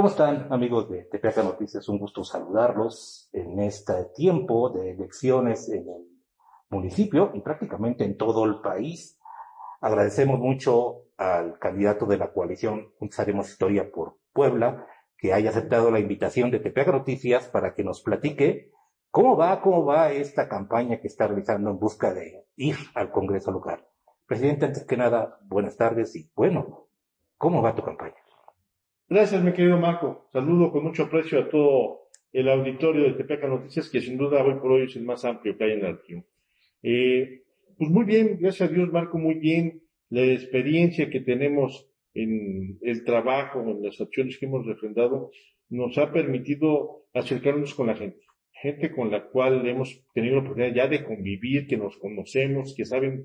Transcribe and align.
¿Cómo 0.00 0.08
están 0.08 0.50
amigos 0.50 0.88
de 0.88 1.02
TPAC 1.02 1.44
Noticias? 1.44 1.86
Un 1.90 1.98
gusto 1.98 2.24
saludarlos 2.24 3.28
en 3.34 3.60
este 3.60 4.06
tiempo 4.16 4.70
de 4.70 4.92
elecciones 4.92 5.68
en 5.68 5.86
el 5.90 6.08
municipio 6.70 7.32
y 7.34 7.42
prácticamente 7.42 8.04
en 8.04 8.16
todo 8.16 8.46
el 8.46 8.62
país. 8.62 9.20
Agradecemos 9.82 10.40
mucho 10.40 11.02
al 11.18 11.58
candidato 11.58 12.06
de 12.06 12.16
la 12.16 12.32
coalición 12.32 12.94
Juntos 12.98 13.20
Haremos 13.20 13.50
Historia 13.50 13.92
por 13.92 14.16
Puebla 14.32 14.86
que 15.18 15.34
haya 15.34 15.50
aceptado 15.50 15.90
la 15.90 16.00
invitación 16.00 16.50
de 16.50 16.60
TPAC 16.60 16.88
Noticias 16.88 17.48
para 17.48 17.74
que 17.74 17.84
nos 17.84 18.00
platique 18.00 18.72
cómo 19.10 19.36
va, 19.36 19.60
cómo 19.60 19.84
va 19.84 20.12
esta 20.12 20.48
campaña 20.48 20.98
que 21.02 21.08
está 21.08 21.26
realizando 21.26 21.68
en 21.68 21.78
busca 21.78 22.14
de 22.14 22.46
ir 22.56 22.76
al 22.94 23.10
Congreso 23.10 23.52
local. 23.52 23.86
Presidente, 24.24 24.64
antes 24.64 24.86
que 24.86 24.96
nada, 24.96 25.38
buenas 25.42 25.76
tardes 25.76 26.16
y 26.16 26.32
bueno, 26.34 26.88
¿cómo 27.36 27.60
va 27.60 27.74
tu 27.74 27.82
campaña? 27.82 28.16
Gracias, 29.12 29.42
mi 29.42 29.52
querido 29.52 29.76
Marco. 29.76 30.28
Saludo 30.32 30.70
con 30.70 30.84
mucho 30.84 31.02
aprecio 31.02 31.40
a 31.40 31.48
todo 31.48 32.10
el 32.32 32.48
auditorio 32.48 33.02
de 33.02 33.14
Tepeca 33.14 33.48
Noticias, 33.48 33.90
que 33.90 34.00
sin 34.00 34.16
duda 34.16 34.44
hoy 34.44 34.54
por 34.60 34.70
hoy 34.70 34.84
es 34.84 34.94
el 34.94 35.02
más 35.02 35.24
amplio 35.24 35.58
que 35.58 35.64
hay 35.64 35.72
en 35.72 35.82
la 35.82 35.90
región. 35.90 36.24
Eh, 36.84 37.42
pues 37.76 37.90
muy 37.90 38.04
bien, 38.04 38.38
gracias 38.38 38.70
a 38.70 38.72
Dios, 38.72 38.92
Marco, 38.92 39.18
muy 39.18 39.34
bien. 39.34 39.82
La 40.10 40.22
experiencia 40.22 41.10
que 41.10 41.18
tenemos 41.18 41.90
en 42.14 42.78
el 42.82 43.02
trabajo, 43.02 43.60
en 43.62 43.82
las 43.82 44.00
acciones 44.00 44.38
que 44.38 44.46
hemos 44.46 44.64
refrendado, 44.64 45.32
nos 45.70 45.98
ha 45.98 46.12
permitido 46.12 47.08
acercarnos 47.12 47.74
con 47.74 47.88
la 47.88 47.96
gente. 47.96 48.20
Gente 48.52 48.92
con 48.92 49.10
la 49.10 49.24
cual 49.26 49.66
hemos 49.66 50.04
tenido 50.14 50.36
la 50.36 50.42
oportunidad 50.42 50.72
ya 50.72 50.86
de 50.86 51.02
convivir, 51.02 51.66
que 51.66 51.76
nos 51.76 51.96
conocemos, 51.98 52.76
que 52.76 52.84
saben 52.84 53.24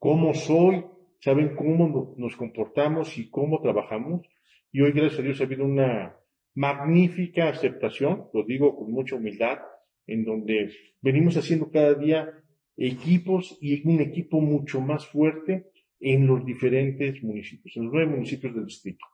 cómo 0.00 0.34
soy, 0.34 0.84
saben 1.20 1.54
cómo 1.54 2.16
nos 2.16 2.34
comportamos 2.34 3.16
y 3.16 3.30
cómo 3.30 3.60
trabajamos 3.62 4.26
y 4.74 4.80
hoy, 4.80 4.90
gracias 4.90 5.20
a 5.20 5.22
Dios, 5.22 5.40
ha 5.40 5.44
habido 5.44 5.64
una 5.64 6.16
magnífica 6.56 7.48
aceptación, 7.48 8.24
lo 8.34 8.42
digo 8.42 8.74
con 8.74 8.90
mucha 8.90 9.14
humildad, 9.14 9.60
en 10.04 10.24
donde 10.24 10.72
venimos 11.00 11.36
haciendo 11.36 11.70
cada 11.70 11.94
día 11.94 12.42
equipos 12.76 13.56
y 13.60 13.88
un 13.88 14.00
equipo 14.00 14.40
mucho 14.40 14.80
más 14.80 15.06
fuerte 15.06 15.70
en 16.00 16.26
los 16.26 16.44
diferentes 16.44 17.22
municipios, 17.22 17.76
en 17.76 17.84
los 17.84 17.92
nueve 17.92 18.10
municipios 18.10 18.52
del 18.52 18.64
distrito. 18.64 19.06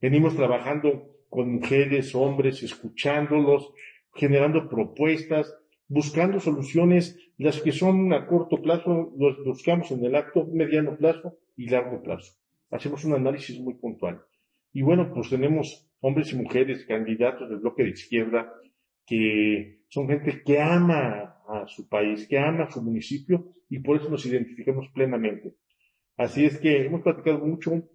Venimos 0.00 0.34
trabajando 0.34 1.10
con 1.28 1.56
mujeres, 1.56 2.14
hombres, 2.14 2.62
escuchándolos, 2.62 3.70
generando 4.14 4.66
propuestas, 4.70 5.54
buscando 5.88 6.40
soluciones, 6.40 7.18
las 7.36 7.60
que 7.60 7.72
son 7.72 8.14
a 8.14 8.26
corto 8.26 8.62
plazo, 8.62 9.12
los 9.18 9.44
buscamos 9.44 9.90
en 9.90 10.06
el 10.06 10.14
acto, 10.14 10.46
mediano 10.50 10.96
plazo 10.96 11.36
y 11.54 11.68
largo 11.68 12.02
plazo. 12.02 12.32
Hacemos 12.70 13.04
un 13.04 13.12
análisis 13.12 13.60
muy 13.60 13.74
puntual. 13.74 14.22
Y 14.72 14.82
bueno, 14.82 15.12
pues 15.12 15.28
tenemos 15.30 15.88
hombres 16.00 16.32
y 16.32 16.36
mujeres, 16.36 16.84
candidatos 16.86 17.48
del 17.48 17.58
bloque 17.58 17.84
de 17.84 17.90
izquierda, 17.90 18.52
que 19.06 19.82
son 19.88 20.08
gente 20.08 20.42
que 20.44 20.60
ama 20.60 21.42
a 21.46 21.66
su 21.66 21.88
país, 21.88 22.26
que 22.28 22.38
ama 22.38 22.64
a 22.64 22.70
su 22.70 22.82
municipio 22.82 23.52
y 23.68 23.80
por 23.80 23.96
eso 23.96 24.08
nos 24.08 24.24
identificamos 24.26 24.88
plenamente. 24.94 25.54
Así 26.16 26.44
es 26.44 26.58
que 26.58 26.86
hemos 26.86 27.02
platicado 27.02 27.38
mucho, 27.38 27.88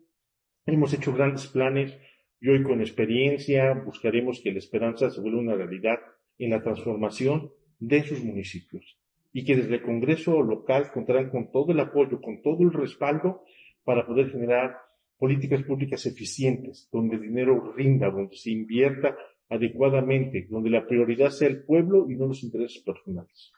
hemos 0.65 0.93
hecho 0.93 1.13
grandes 1.13 1.47
planes 1.47 1.97
y 2.39 2.49
hoy 2.49 2.63
con 2.63 2.81
experiencia 2.81 3.73
buscaremos 3.73 4.41
que 4.41 4.51
la 4.51 4.59
esperanza 4.59 5.09
se 5.09 5.21
vuelva 5.21 5.39
una 5.39 5.55
realidad 5.55 5.97
en 6.37 6.51
la 6.51 6.61
transformación 6.61 7.51
de 7.79 8.03
sus 8.03 8.23
municipios 8.23 8.99
y 9.33 9.43
que 9.43 9.55
desde 9.55 9.75
el 9.75 9.81
Congreso 9.81 10.41
local 10.41 10.91
contarán 10.91 11.29
con 11.29 11.51
todo 11.51 11.71
el 11.71 11.79
apoyo, 11.79 12.21
con 12.21 12.41
todo 12.41 12.63
el 12.63 12.73
respaldo 12.73 13.43
para 13.83 14.05
poder 14.05 14.31
generar 14.31 14.77
políticas 15.17 15.63
públicas 15.63 16.05
eficientes, 16.05 16.87
donde 16.91 17.15
el 17.15 17.21
dinero 17.21 17.73
rinda, 17.75 18.09
donde 18.09 18.35
se 18.35 18.51
invierta 18.51 19.15
adecuadamente, 19.49 20.47
donde 20.49 20.69
la 20.69 20.85
prioridad 20.85 21.29
sea 21.29 21.47
el 21.47 21.63
pueblo 21.63 22.09
y 22.09 22.15
no 22.15 22.27
los 22.27 22.43
intereses 22.43 22.83
personales. 22.83 23.51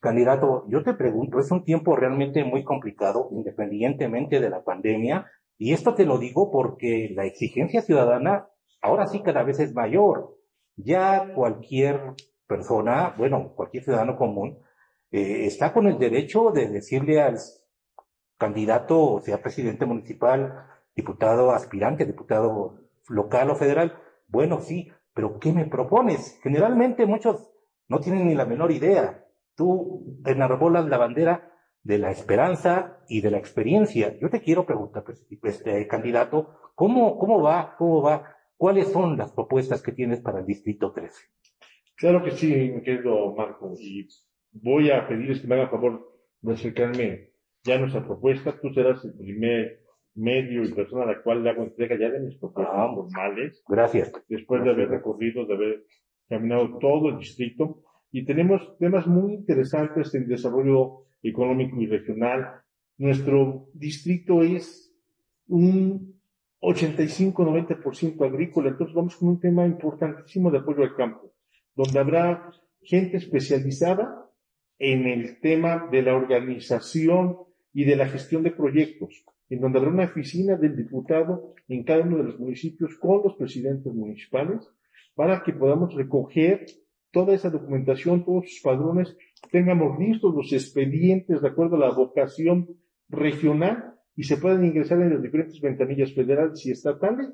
Candidato, 0.00 0.64
yo 0.68 0.82
te 0.82 0.94
pregunto, 0.94 1.38
es 1.40 1.50
un 1.50 1.64
tiempo 1.64 1.96
realmente 1.96 2.44
muy 2.44 2.62
complicado, 2.64 3.28
independientemente 3.32 4.40
de 4.40 4.50
la 4.50 4.62
pandemia, 4.62 5.26
y 5.56 5.72
esto 5.72 5.94
te 5.94 6.06
lo 6.06 6.18
digo 6.18 6.52
porque 6.52 7.10
la 7.14 7.26
exigencia 7.26 7.82
ciudadana 7.82 8.48
ahora 8.80 9.06
sí 9.06 9.20
cada 9.22 9.42
vez 9.42 9.58
es 9.58 9.74
mayor. 9.74 10.36
Ya 10.76 11.32
cualquier 11.34 12.14
persona, 12.46 13.12
bueno, 13.18 13.52
cualquier 13.56 13.82
ciudadano 13.82 14.16
común, 14.16 14.58
eh, 15.10 15.46
está 15.46 15.72
con 15.72 15.88
el 15.88 15.98
derecho 15.98 16.52
de 16.52 16.68
decirle 16.68 17.20
al 17.20 17.38
candidato, 18.38 19.20
sea 19.20 19.42
presidente 19.42 19.84
municipal, 19.84 20.64
diputado 20.94 21.50
aspirante, 21.50 22.06
diputado 22.06 22.80
local 23.08 23.50
o 23.50 23.56
federal, 23.56 23.98
bueno, 24.28 24.60
sí, 24.60 24.90
pero 25.14 25.38
¿qué 25.38 25.52
me 25.52 25.66
propones? 25.66 26.38
Generalmente 26.42 27.06
muchos 27.06 27.50
no 27.88 28.00
tienen 28.00 28.26
ni 28.26 28.34
la 28.34 28.46
menor 28.46 28.70
idea. 28.70 29.24
Tú 29.56 30.20
enarbolas 30.24 30.86
la 30.86 30.98
bandera 30.98 31.52
de 31.82 31.98
la 31.98 32.10
esperanza 32.10 32.98
y 33.08 33.20
de 33.20 33.30
la 33.30 33.38
experiencia. 33.38 34.16
Yo 34.20 34.28
te 34.30 34.40
quiero 34.40 34.66
preguntar, 34.66 35.04
pues, 35.04 35.26
este 35.42 35.86
candidato, 35.88 36.54
¿cómo, 36.74 37.18
cómo 37.18 37.42
va? 37.42 37.74
¿Cómo 37.78 38.02
va? 38.02 38.36
¿Cuáles 38.56 38.92
son 38.92 39.16
las 39.16 39.32
propuestas 39.32 39.82
que 39.82 39.92
tienes 39.92 40.20
para 40.20 40.40
el 40.40 40.46
Distrito 40.46 40.92
13? 40.92 41.14
Claro 41.96 42.22
que 42.22 42.30
sí, 42.32 42.54
mi 42.54 42.82
querido 42.82 43.34
Marco, 43.34 43.72
y 43.76 44.06
voy 44.52 44.90
a 44.90 45.08
pedirles 45.08 45.40
que 45.40 45.48
me 45.48 45.56
hagan 45.56 45.70
favor 45.70 46.12
de 46.42 46.52
acercarme 46.52 47.30
ya 47.68 47.78
nuestra 47.78 48.04
propuesta, 48.04 48.58
tú 48.60 48.72
serás 48.72 49.04
el 49.04 49.12
primer 49.12 49.80
medio 50.14 50.64
y 50.64 50.72
persona 50.72 51.04
a 51.04 51.06
la 51.06 51.22
cual 51.22 51.44
le 51.44 51.50
hago 51.50 51.62
entrega 51.62 51.96
ya 51.98 52.10
de 52.10 52.20
mis 52.20 52.36
propuestas 52.38 52.74
ah, 52.74 52.90
formales. 52.94 53.62
Gracias. 53.68 54.12
Después 54.28 54.64
de 54.64 54.70
haber 54.70 54.88
recorrido, 54.88 55.46
de 55.46 55.54
haber 55.54 55.84
caminado 56.28 56.78
todo 56.78 57.10
el 57.10 57.18
distrito. 57.18 57.82
Y 58.10 58.24
tenemos 58.24 58.76
temas 58.78 59.06
muy 59.06 59.34
interesantes 59.34 60.14
en 60.14 60.26
desarrollo 60.26 61.04
económico 61.22 61.80
y 61.80 61.86
regional. 61.86 62.62
Nuestro 62.96 63.68
distrito 63.74 64.42
es 64.42 64.92
un 65.46 66.18
85-90% 66.60 68.26
agrícola, 68.26 68.70
entonces 68.70 68.94
vamos 68.94 69.16
con 69.16 69.28
un 69.28 69.40
tema 69.40 69.64
importantísimo 69.66 70.50
de 70.50 70.58
apoyo 70.58 70.82
al 70.82 70.96
campo, 70.96 71.32
donde 71.76 71.98
habrá 71.98 72.50
gente 72.82 73.18
especializada 73.18 74.28
en 74.78 75.06
el 75.06 75.38
tema 75.40 75.88
de 75.92 76.02
la 76.02 76.16
organización 76.16 77.47
y 77.78 77.84
de 77.84 77.94
la 77.94 78.08
gestión 78.08 78.42
de 78.42 78.50
proyectos, 78.50 79.24
en 79.48 79.60
donde 79.60 79.78
habrá 79.78 79.92
una 79.92 80.06
oficina 80.06 80.56
del 80.56 80.74
diputado 80.74 81.54
en 81.68 81.84
cada 81.84 82.02
uno 82.02 82.16
de 82.16 82.24
los 82.24 82.40
municipios 82.40 82.96
con 82.96 83.22
los 83.22 83.36
presidentes 83.36 83.94
municipales 83.94 84.68
para 85.14 85.44
que 85.44 85.52
podamos 85.52 85.94
recoger 85.94 86.66
toda 87.12 87.36
esa 87.36 87.50
documentación, 87.50 88.24
todos 88.24 88.50
sus 88.50 88.62
padrones, 88.62 89.16
tengamos 89.52 89.96
listos 89.96 90.34
los 90.34 90.52
expedientes 90.52 91.40
de 91.40 91.46
acuerdo 91.46 91.76
a 91.76 91.86
la 91.86 91.94
vocación 91.94 92.66
regional 93.08 93.94
y 94.16 94.24
se 94.24 94.38
puedan 94.38 94.64
ingresar 94.64 95.00
en 95.00 95.10
las 95.10 95.22
diferentes 95.22 95.60
ventanillas 95.60 96.12
federales 96.12 96.66
y 96.66 96.72
estatales 96.72 97.32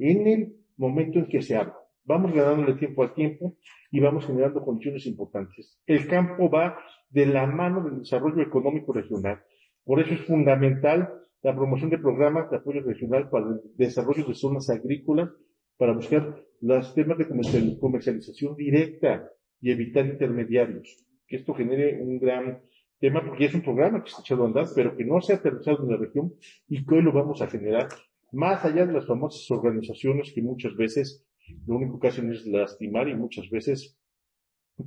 en 0.00 0.26
el 0.26 0.56
momento 0.76 1.20
en 1.20 1.26
que 1.26 1.40
se 1.40 1.54
abra. 1.54 1.76
Vamos 2.02 2.34
ganándole 2.34 2.74
tiempo 2.74 3.04
al 3.04 3.14
tiempo 3.14 3.58
y 3.92 4.00
vamos 4.00 4.26
generando 4.26 4.60
condiciones 4.60 5.06
importantes. 5.06 5.78
El 5.86 6.08
campo 6.08 6.50
va 6.50 6.78
de 7.10 7.26
la 7.26 7.46
mano 7.46 7.84
del 7.84 8.00
desarrollo 8.00 8.42
económico 8.42 8.92
regional. 8.92 9.40
Por 9.84 10.00
eso 10.00 10.14
es 10.14 10.20
fundamental 10.22 11.12
la 11.42 11.54
promoción 11.54 11.90
de 11.90 11.98
programas 11.98 12.50
de 12.50 12.56
apoyo 12.56 12.80
regional 12.80 13.28
para 13.28 13.46
el 13.46 13.60
desarrollo 13.76 14.24
de 14.26 14.34
zonas 14.34 14.70
agrícolas, 14.70 15.30
para 15.76 15.92
buscar 15.92 16.42
los 16.60 16.94
temas 16.94 17.18
de 17.18 17.78
comercialización 17.78 18.56
directa 18.56 19.30
y 19.60 19.70
evitar 19.70 20.06
intermediarios. 20.06 21.04
Que 21.26 21.36
esto 21.36 21.52
genere 21.52 22.00
un 22.02 22.18
gran 22.18 22.62
tema, 22.98 23.22
porque 23.24 23.44
es 23.44 23.54
un 23.54 23.62
programa 23.62 24.02
que 24.02 24.10
se 24.10 24.16
ha 24.16 24.20
echado 24.20 24.44
a 24.44 24.46
andar, 24.46 24.66
pero 24.74 24.96
que 24.96 25.04
no 25.04 25.20
se 25.20 25.34
ha 25.34 25.36
aterrizado 25.36 25.82
en 25.82 25.90
la 25.90 25.96
región 25.98 26.32
y 26.68 26.84
que 26.84 26.94
hoy 26.94 27.02
lo 27.02 27.12
vamos 27.12 27.42
a 27.42 27.48
generar, 27.48 27.88
más 28.32 28.64
allá 28.64 28.86
de 28.86 28.92
las 28.94 29.06
famosas 29.06 29.50
organizaciones 29.50 30.32
que 30.34 30.42
muchas 30.42 30.74
veces 30.76 31.26
lo 31.66 31.76
único 31.76 32.00
que 32.00 32.08
hacen 32.08 32.32
es 32.32 32.46
lastimar 32.46 33.08
y 33.08 33.14
muchas 33.14 33.50
veces 33.50 33.98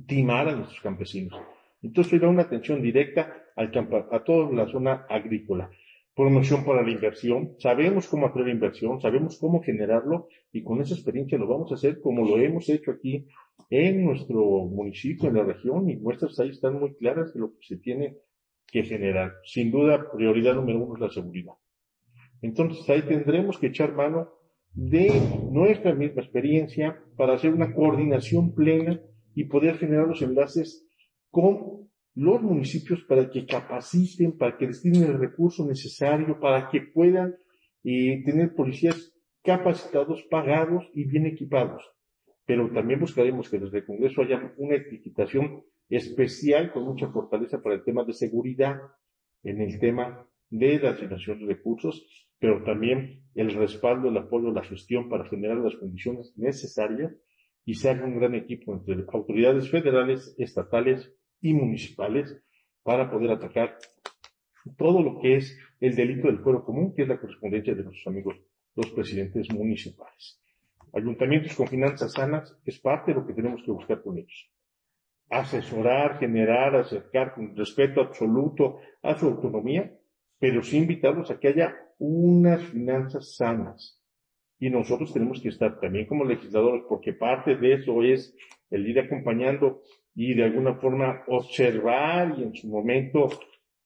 timar 0.06 0.48
a 0.48 0.56
nuestros 0.56 0.80
campesinos. 0.80 1.40
Entonces, 1.82 2.20
da 2.20 2.28
una 2.28 2.42
atención 2.42 2.82
directa 2.82 3.44
al 3.56 3.70
a 4.10 4.24
toda 4.24 4.52
la 4.52 4.66
zona 4.68 5.06
agrícola 5.08 5.70
promoción 6.18 6.64
para 6.64 6.82
la 6.82 6.90
inversión, 6.90 7.54
sabemos 7.60 8.08
cómo 8.08 8.26
hacer 8.26 8.42
la 8.42 8.50
inversión, 8.50 9.00
sabemos 9.00 9.38
cómo 9.38 9.62
generarlo 9.62 10.26
y 10.50 10.64
con 10.64 10.80
esa 10.80 10.94
experiencia 10.94 11.38
lo 11.38 11.46
vamos 11.46 11.70
a 11.70 11.76
hacer 11.76 12.00
como 12.00 12.26
lo 12.26 12.42
hemos 12.42 12.68
hecho 12.68 12.90
aquí 12.90 13.28
en 13.70 14.04
nuestro 14.04 14.40
municipio, 14.40 15.28
en 15.28 15.36
la 15.36 15.44
región 15.44 15.88
y 15.88 15.94
nuestras 15.94 16.36
ahí 16.40 16.48
están 16.48 16.80
muy 16.80 16.96
claras 16.96 17.32
de 17.34 17.38
lo 17.38 17.52
que 17.52 17.64
se 17.68 17.76
tiene 17.76 18.16
que 18.66 18.82
generar. 18.82 19.34
Sin 19.44 19.70
duda, 19.70 20.10
prioridad 20.12 20.56
número 20.56 20.80
uno 20.80 20.96
es 20.96 21.00
la 21.02 21.10
seguridad. 21.10 21.52
Entonces 22.42 22.90
ahí 22.90 23.02
tendremos 23.02 23.56
que 23.56 23.68
echar 23.68 23.94
mano 23.94 24.28
de 24.74 25.12
nuestra 25.52 25.94
misma 25.94 26.22
experiencia 26.22 27.00
para 27.16 27.34
hacer 27.34 27.52
una 27.52 27.72
coordinación 27.72 28.56
plena 28.56 29.00
y 29.36 29.44
poder 29.44 29.78
generar 29.78 30.08
los 30.08 30.20
enlaces 30.20 30.87
con 31.30 31.88
los 32.14 32.42
municipios 32.42 33.04
para 33.04 33.30
que 33.30 33.46
capaciten, 33.46 34.36
para 34.36 34.56
que 34.56 34.66
destinen 34.66 35.04
el 35.04 35.18
recurso 35.18 35.64
necesario, 35.66 36.40
para 36.40 36.68
que 36.68 36.80
puedan 36.80 37.36
eh, 37.84 38.22
tener 38.24 38.54
policías 38.54 39.14
capacitados, 39.42 40.24
pagados 40.30 40.90
y 40.94 41.04
bien 41.04 41.26
equipados. 41.26 41.82
Pero 42.44 42.70
también 42.72 43.00
buscaremos 43.00 43.48
que 43.48 43.58
desde 43.58 43.78
el 43.78 43.86
Congreso 43.86 44.22
haya 44.22 44.52
una 44.56 44.74
etiquetación 44.74 45.62
especial 45.88 46.72
con 46.72 46.84
mucha 46.84 47.08
fortaleza 47.08 47.62
para 47.62 47.76
el 47.76 47.84
tema 47.84 48.04
de 48.04 48.12
seguridad, 48.12 48.78
en 49.42 49.60
el 49.60 49.78
tema 49.78 50.26
de 50.50 50.78
la 50.78 50.90
asignación 50.90 51.40
de 51.40 51.54
recursos, 51.54 52.28
pero 52.38 52.62
también 52.64 53.22
el 53.34 53.54
respaldo, 53.54 54.08
el 54.08 54.16
apoyo, 54.16 54.50
la 54.50 54.64
gestión 54.64 55.08
para 55.08 55.24
generar 55.26 55.58
las 55.58 55.76
condiciones 55.76 56.34
necesarias 56.36 57.12
y 57.68 57.74
se 57.74 57.90
haga 57.90 58.06
un 58.06 58.18
gran 58.18 58.34
equipo 58.34 58.72
entre 58.72 59.04
autoridades 59.12 59.70
federales, 59.70 60.34
estatales 60.38 61.12
y 61.42 61.52
municipales 61.52 62.42
para 62.82 63.10
poder 63.10 63.32
atacar 63.32 63.76
todo 64.78 65.02
lo 65.02 65.20
que 65.20 65.36
es 65.36 65.54
el 65.78 65.94
delito 65.94 66.28
del 66.28 66.38
fuero 66.38 66.64
común, 66.64 66.94
que 66.94 67.02
es 67.02 67.08
la 67.08 67.20
correspondencia 67.20 67.74
de 67.74 67.84
nuestros 67.84 68.06
amigos 68.06 68.36
los 68.74 68.90
presidentes 68.92 69.52
municipales. 69.52 70.40
Ayuntamientos 70.94 71.54
con 71.54 71.68
finanzas 71.68 72.14
sanas 72.14 72.58
es 72.64 72.78
parte 72.80 73.12
de 73.12 73.20
lo 73.20 73.26
que 73.26 73.34
tenemos 73.34 73.62
que 73.62 73.70
buscar 73.70 74.00
con 74.00 74.16
ellos. 74.16 74.50
Asesorar, 75.28 76.18
generar, 76.18 76.74
acercar 76.74 77.34
con 77.34 77.54
respeto 77.54 78.00
absoluto 78.00 78.78
a 79.02 79.14
su 79.14 79.26
autonomía, 79.26 79.94
pero 80.38 80.62
sí 80.62 80.78
invitarlos 80.78 81.30
a 81.30 81.38
que 81.38 81.48
haya 81.48 81.76
unas 81.98 82.62
finanzas 82.62 83.36
sanas. 83.36 83.97
Y 84.58 84.70
nosotros 84.70 85.12
tenemos 85.12 85.40
que 85.40 85.50
estar 85.50 85.78
también 85.80 86.06
como 86.06 86.24
legisladores, 86.24 86.82
porque 86.88 87.12
parte 87.12 87.56
de 87.56 87.74
eso 87.74 88.02
es 88.02 88.34
el 88.70 88.88
ir 88.88 88.98
acompañando 88.98 89.82
y 90.14 90.34
de 90.34 90.44
alguna 90.44 90.74
forma 90.74 91.22
observar 91.28 92.34
y 92.38 92.42
en 92.42 92.54
su 92.54 92.68
momento 92.68 93.28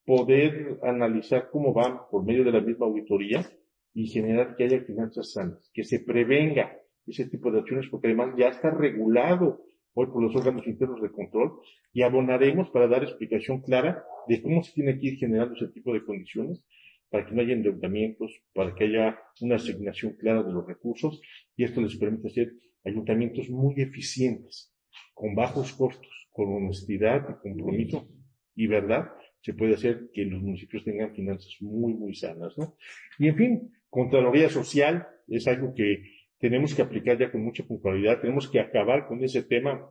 poder 0.04 0.78
analizar 0.82 1.50
cómo 1.50 1.72
van 1.72 1.98
por 2.10 2.24
medio 2.24 2.44
de 2.44 2.52
la 2.52 2.60
misma 2.60 2.86
auditoría 2.86 3.46
y 3.94 4.06
generar 4.06 4.56
que 4.56 4.64
haya 4.64 4.80
finanzas 4.80 5.32
sanas, 5.32 5.70
que 5.74 5.84
se 5.84 6.00
prevenga 6.00 6.76
ese 7.06 7.26
tipo 7.26 7.50
de 7.50 7.60
acciones, 7.60 7.88
porque 7.90 8.08
además 8.08 8.34
ya 8.36 8.48
está 8.48 8.70
regulado 8.70 9.62
hoy 9.94 10.06
por 10.06 10.22
los 10.22 10.34
órganos 10.34 10.66
internos 10.66 11.02
de 11.02 11.10
control 11.10 11.60
y 11.92 12.02
abonaremos 12.02 12.70
para 12.70 12.88
dar 12.88 13.02
explicación 13.02 13.60
clara 13.60 14.02
de 14.26 14.40
cómo 14.40 14.62
se 14.62 14.72
tiene 14.72 14.98
que 14.98 15.08
ir 15.08 15.18
generando 15.18 15.54
ese 15.54 15.68
tipo 15.68 15.92
de 15.92 16.04
condiciones 16.04 16.64
para 17.12 17.26
que 17.26 17.34
no 17.34 17.42
haya 17.42 17.52
endeudamientos, 17.52 18.42
para 18.54 18.74
que 18.74 18.84
haya 18.84 19.18
una 19.42 19.56
asignación 19.56 20.14
clara 20.14 20.42
de 20.42 20.52
los 20.52 20.66
recursos 20.66 21.20
y 21.54 21.64
esto 21.64 21.82
les 21.82 21.96
permite 21.96 22.28
hacer 22.28 22.54
ayuntamientos 22.84 23.50
muy 23.50 23.74
eficientes, 23.76 24.74
con 25.12 25.34
bajos 25.34 25.72
costos 25.74 26.22
con 26.32 26.52
honestidad 26.54 27.28
y 27.28 27.42
compromiso 27.42 28.08
y 28.54 28.66
verdad, 28.66 29.10
se 29.40 29.54
puede 29.54 29.74
hacer 29.74 30.10
que 30.12 30.24
los 30.24 30.40
municipios 30.40 30.84
tengan 30.84 31.14
finanzas 31.14 31.54
muy, 31.60 31.94
muy 31.94 32.14
sanas, 32.14 32.56
¿no? 32.56 32.76
Y 33.18 33.28
en 33.28 33.36
fin, 33.36 33.72
Contraloría 33.90 34.48
Social 34.48 35.06
es 35.28 35.46
algo 35.46 35.74
que 35.74 36.02
tenemos 36.38 36.74
que 36.74 36.82
aplicar 36.82 37.18
ya 37.18 37.30
con 37.30 37.42
mucha 37.42 37.64
puntualidad, 37.64 38.20
tenemos 38.20 38.48
que 38.48 38.60
acabar 38.60 39.06
con 39.06 39.22
ese 39.22 39.42
tema 39.42 39.90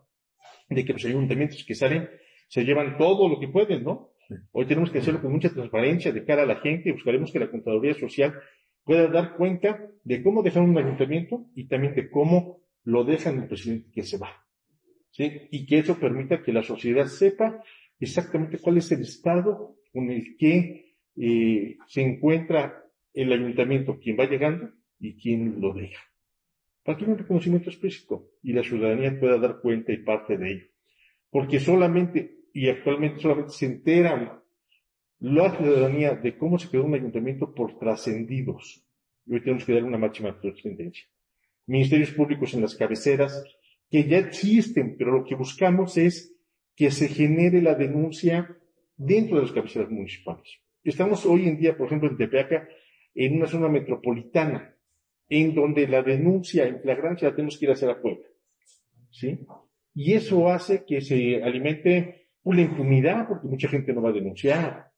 de 0.70 0.84
que 0.84 0.94
los 0.94 1.06
ayuntamientos 1.06 1.64
que 1.66 1.76
salen 1.76 2.10
se 2.48 2.64
llevan 2.66 2.98
todo 2.98 3.30
lo 3.30 3.40
que 3.40 3.48
pueden, 3.48 3.84
¿no? 3.84 4.11
Hoy 4.52 4.66
tenemos 4.66 4.92
que 4.92 5.00
hacerlo 5.00 5.22
con 5.22 5.32
mucha 5.32 5.50
transparencia 5.50 6.12
de 6.12 6.26
cara 6.26 6.44
a 6.44 6.46
la 6.46 6.58
gente 6.58 6.90
y 6.90 6.94
buscaremos 6.94 7.32
que 7.32 7.40
la 7.40 7.50
Contraloría 7.50 7.94
Social 7.94 8.34
pueda 8.84 9.08
dar 9.08 9.36
cuenta 9.36 9.88
de 10.04 10.24
cómo 10.24 10.44
dejar 10.44 10.64
un 10.64 10.78
ayuntamiento 10.78 11.46
y 11.56 11.68
también 11.68 11.96
de 11.96 12.10
cómo 12.10 12.62
lo 12.84 13.04
dejan 13.04 13.40
el 13.40 13.48
presidente 13.48 13.92
que 13.92 14.04
se 14.04 14.18
va. 14.18 14.46
Y 15.18 15.66
que 15.66 15.80
eso 15.80 16.00
permita 16.00 16.42
que 16.42 16.54
la 16.54 16.64
sociedad 16.64 17.06
sepa 17.06 17.62
exactamente 18.00 18.58
cuál 18.58 18.78
es 18.78 18.92
el 18.92 19.02
estado 19.02 19.76
con 19.94 20.10
el 20.10 20.36
que 20.38 20.96
eh, 21.18 21.78
se 21.88 22.02
encuentra 22.02 22.84
el 23.14 23.32
ayuntamiento, 23.32 24.00
quien 24.00 24.18
va 24.18 24.26
llegando 24.26 24.72
y 25.00 25.16
quién 25.22 25.60
lo 25.60 25.74
deja. 25.74 26.02
Para 26.84 26.98
que 26.98 27.06
un 27.06 27.18
reconocimiento 27.18 27.70
explícito 27.70 28.30
y 28.42 28.54
la 28.54 28.64
ciudadanía 28.64 29.20
pueda 29.20 29.38
dar 29.38 29.60
cuenta 29.62 29.92
y 29.92 29.98
parte 29.98 30.38
de 30.38 30.52
ello. 30.52 30.66
Porque 31.30 31.60
solamente, 31.60 32.41
y 32.54 32.70
actualmente 32.70 33.22
solamente 33.22 33.52
se 33.52 33.66
enteran 33.66 34.42
la 35.20 35.56
ciudadanía 35.56 36.16
de 36.16 36.38
cómo 36.38 36.58
se 36.58 36.70
quedó 36.70 36.84
un 36.84 36.96
ayuntamiento 36.96 37.54
por 37.54 37.78
trascendidos. 37.78 38.84
Y 39.26 39.36
hoy 39.36 39.42
tenemos 39.42 39.66
que 39.66 39.74
dar 39.74 39.84
una 39.84 39.98
máxima 39.98 40.40
trascendencia. 40.40 41.06
Ministerios 41.68 42.12
públicos 42.12 42.54
en 42.54 42.62
las 42.62 42.76
cabeceras, 42.76 43.44
que 43.90 44.06
ya 44.06 44.18
existen, 44.18 44.96
pero 44.98 45.12
lo 45.12 45.24
que 45.24 45.36
buscamos 45.36 45.98
es 45.98 46.36
que 46.76 46.90
se 46.90 47.08
genere 47.08 47.62
la 47.62 47.76
denuncia 47.76 48.58
dentro 48.98 49.36
de 49.36 49.44
las 49.44 49.52
cabeceras 49.52 49.92
municipales. 49.92 50.60
Estamos 50.84 51.26
hoy 51.26 51.48
en 51.48 51.60
día, 51.60 51.78
por 51.78 51.88
ejemplo, 51.88 52.10
en 52.10 52.18
Tepeaca, 52.18 52.68
en 53.14 53.36
una 53.36 53.46
zona 53.46 53.68
metropolitana, 53.68 54.76
en 55.30 55.54
donde 55.54 55.88
la 55.88 56.02
denuncia 56.02 56.66
en 56.66 56.82
flagrancia 56.82 57.30
la 57.30 57.36
tenemos 57.36 57.58
que 57.58 57.66
ir 57.66 57.70
a 57.70 57.74
hacer 57.74 57.90
a 57.90 58.02
Puebla. 58.02 58.26
¿Sí? 59.12 59.46
Y 59.94 60.14
eso 60.14 60.48
hace 60.48 60.84
que 60.86 61.02
se 61.02 61.44
alimente 61.44 62.21
una 62.44 62.62
impunidad, 62.62 63.28
porque 63.28 63.48
mucha 63.48 63.68
gente 63.68 63.94
no 63.94 64.02
va 64.02 64.10
a 64.10 64.14
denunciar, 64.14 64.92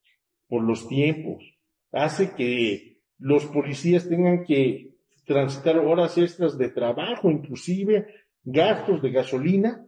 por 0.47 0.63
los 0.63 0.87
tiempos. 0.87 1.43
Hace 1.91 2.31
que 2.35 2.99
los 3.19 3.45
policías 3.45 4.07
tengan 4.07 4.43
que 4.43 4.93
transitar 5.25 5.77
horas 5.77 6.17
extras 6.17 6.57
de 6.57 6.69
trabajo, 6.69 7.31
inclusive 7.31 8.07
gastos 8.43 9.01
de 9.01 9.11
gasolina 9.11 9.85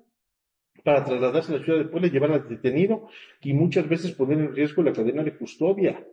para 0.83 1.03
trasladarse 1.03 1.53
a 1.53 1.57
la 1.57 1.63
ciudad 1.63 1.79
de 1.79 1.85
Puebla 1.85 2.09
llevar 2.09 2.31
al 2.31 2.47
detenido 2.47 3.07
y 3.41 3.53
muchas 3.53 3.87
veces 3.89 4.11
poner 4.11 4.39
en 4.39 4.55
riesgo 4.55 4.83
la 4.83 4.93
cadena 4.93 5.23
de 5.23 5.35
custodia. 5.37 6.05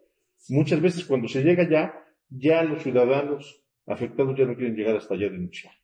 Muchas 0.48 0.80
veces 0.80 1.04
cuando 1.04 1.28
se 1.28 1.42
llega 1.42 1.68
ya, 1.68 1.94
ya 2.28 2.62
los 2.62 2.82
ciudadanos 2.82 3.62
afectados 3.86 4.36
ya 4.36 4.46
no 4.46 4.56
quieren 4.56 4.74
llegar 4.74 4.96
hasta 4.96 5.14
allá 5.14 5.26
a 5.26 5.30
denunciar. 5.30 5.74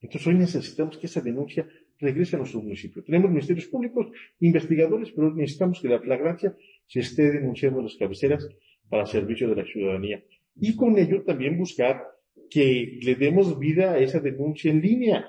Entonces 0.00 0.26
hoy 0.26 0.34
necesitamos 0.34 0.98
que 0.98 1.06
esa 1.06 1.20
denuncia 1.20 1.66
regrese 1.98 2.36
a 2.36 2.38
nuestro 2.38 2.60
municipio. 2.60 3.02
Tenemos 3.02 3.30
ministerios 3.30 3.66
públicos, 3.66 4.08
investigadores, 4.40 5.12
pero 5.12 5.34
necesitamos 5.34 5.80
que 5.80 5.88
la 5.88 6.00
flagrancia 6.00 6.56
se 6.86 7.00
esté 7.00 7.30
denunciando 7.32 7.78
en 7.78 7.86
las 7.86 7.96
cabeceras 7.96 8.48
para 8.88 9.06
servicio 9.06 9.48
de 9.48 9.56
la 9.56 9.64
ciudadanía. 9.64 10.22
Y 10.56 10.76
con 10.76 10.98
ello 10.98 11.22
también 11.22 11.58
buscar 11.58 12.02
que 12.50 12.98
le 13.02 13.14
demos 13.14 13.58
vida 13.58 13.92
a 13.92 13.98
esa 13.98 14.20
denuncia 14.20 14.70
en 14.70 14.80
línea 14.80 15.26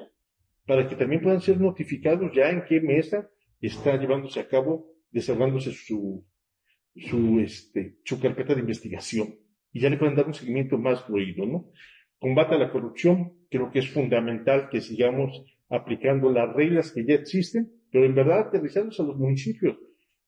para 0.66 0.88
que 0.88 0.96
también 0.96 1.22
puedan 1.22 1.42
ser 1.42 1.60
notificados 1.60 2.32
ya 2.36 2.50
en 2.50 2.64
qué 2.66 2.82
mesa 2.82 3.30
está 3.62 3.98
llevándose 3.98 4.40
a 4.40 4.48
cabo, 4.48 4.92
desarrollándose 5.12 5.72
su, 5.72 6.26
su, 6.96 7.40
este, 7.40 7.98
su 8.04 8.20
carpeta 8.20 8.54
de 8.54 8.62
investigación. 8.62 9.36
Y 9.72 9.82
ya 9.82 9.90
le 9.90 9.98
pueden 9.98 10.16
dar 10.16 10.28
un 10.28 10.34
seguimiento 10.34 10.78
más 10.78 11.04
fluido, 11.04 11.46
¿no? 11.46 11.72
Combate 12.20 12.56
a 12.56 12.58
la 12.58 12.72
corrupción, 12.72 13.34
creo 13.50 13.72
que 13.72 13.80
es 13.80 13.90
fundamental 13.90 14.70
que 14.70 14.82
sigamos 14.82 15.44
aplicando 15.70 16.32
las 16.32 16.54
reglas 16.54 16.92
que 16.92 17.06
ya 17.06 17.16
existen, 17.16 17.72
pero 17.92 18.06
en 18.06 18.16
verdad 18.16 18.48
aterrizarlos 18.48 19.00
a 19.00 19.04
los 19.04 19.18
municipios, 19.18 19.78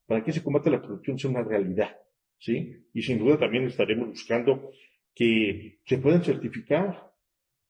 para 0.05 0.23
que 0.23 0.31
ese 0.31 0.43
combate 0.43 0.69
a 0.69 0.73
la 0.73 0.81
corrupción 0.81 1.19
sea 1.19 1.29
una 1.29 1.43
realidad, 1.43 1.97
¿sí? 2.37 2.85
Y 2.93 3.01
sin 3.01 3.19
duda 3.19 3.37
también 3.37 3.65
estaremos 3.65 4.09
buscando 4.09 4.71
que 5.13 5.79
se 5.85 5.97
puedan 5.97 6.23
certificar, 6.23 7.11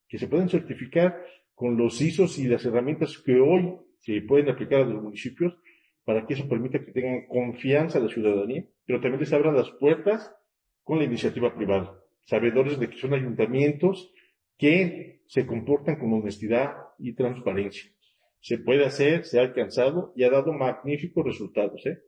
que 0.07 0.17
se 0.17 0.27
puedan 0.27 0.49
certificar 0.49 1.23
con 1.55 1.77
los 1.77 1.99
ISOs 1.99 2.37
y 2.39 2.47
las 2.47 2.63
herramientas 2.65 3.17
que 3.17 3.39
hoy 3.39 3.75
se 3.99 4.21
pueden 4.21 4.49
aplicar 4.49 4.81
a 4.81 4.85
los 4.85 5.01
municipios 5.01 5.57
para 6.05 6.25
que 6.25 6.35
eso 6.35 6.47
permita 6.47 6.79
que 6.79 6.91
tengan 6.91 7.27
confianza 7.27 7.99
la 7.99 8.09
ciudadanía, 8.09 8.65
pero 8.85 9.01
también 9.01 9.19
les 9.19 9.33
abran 9.33 9.55
las 9.55 9.69
puertas 9.71 10.33
con 10.83 10.99
la 10.99 11.05
iniciativa 11.05 11.53
privada, 11.53 11.99
sabedores 12.23 12.79
de 12.79 12.89
que 12.89 12.97
son 12.97 13.13
ayuntamientos 13.13 14.13
que 14.57 15.16
se 15.27 15.45
comportan 15.45 15.97
con 15.99 16.13
honestidad 16.13 16.73
y 16.99 17.13
transparencia. 17.13 17.91
Se 18.39 18.57
puede 18.57 18.85
hacer, 18.85 19.25
se 19.25 19.39
ha 19.39 19.41
alcanzado 19.43 20.13
y 20.15 20.23
ha 20.23 20.29
dado 20.29 20.53
magníficos 20.53 21.25
resultados. 21.25 21.85
¿eh? 21.85 22.01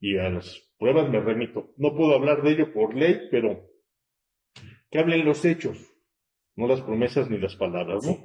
y 0.00 0.16
a 0.16 0.30
las 0.30 0.72
pruebas 0.78 1.10
me 1.10 1.20
remito. 1.20 1.74
No 1.76 1.94
puedo 1.94 2.14
hablar 2.14 2.42
de 2.42 2.52
ello 2.52 2.72
por 2.72 2.94
ley, 2.94 3.28
pero 3.30 3.68
que 4.90 4.98
hablen 4.98 5.24
los 5.24 5.44
hechos, 5.44 5.94
no 6.56 6.66
las 6.66 6.80
promesas 6.80 7.30
ni 7.30 7.38
las 7.38 7.54
palabras, 7.54 8.04
¿no? 8.04 8.24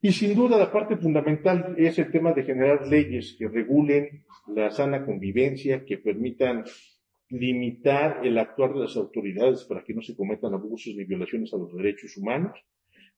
Y 0.00 0.12
sin 0.12 0.34
duda 0.34 0.58
la 0.58 0.70
parte 0.70 0.96
fundamental 0.96 1.74
es 1.78 1.98
el 1.98 2.10
tema 2.10 2.32
de 2.32 2.42
generar 2.42 2.86
leyes 2.86 3.36
que 3.38 3.48
regulen 3.48 4.24
la 4.48 4.70
sana 4.70 5.04
convivencia, 5.06 5.84
que 5.84 5.98
permitan 5.98 6.64
limitar 7.30 8.20
el 8.26 8.36
actuar 8.36 8.74
de 8.74 8.80
las 8.80 8.96
autoridades 8.96 9.64
para 9.64 9.82
que 9.82 9.94
no 9.94 10.02
se 10.02 10.14
cometan 10.14 10.52
abusos 10.52 10.94
ni 10.94 11.04
violaciones 11.04 11.54
a 11.54 11.56
los 11.56 11.74
derechos 11.74 12.16
humanos, 12.16 12.52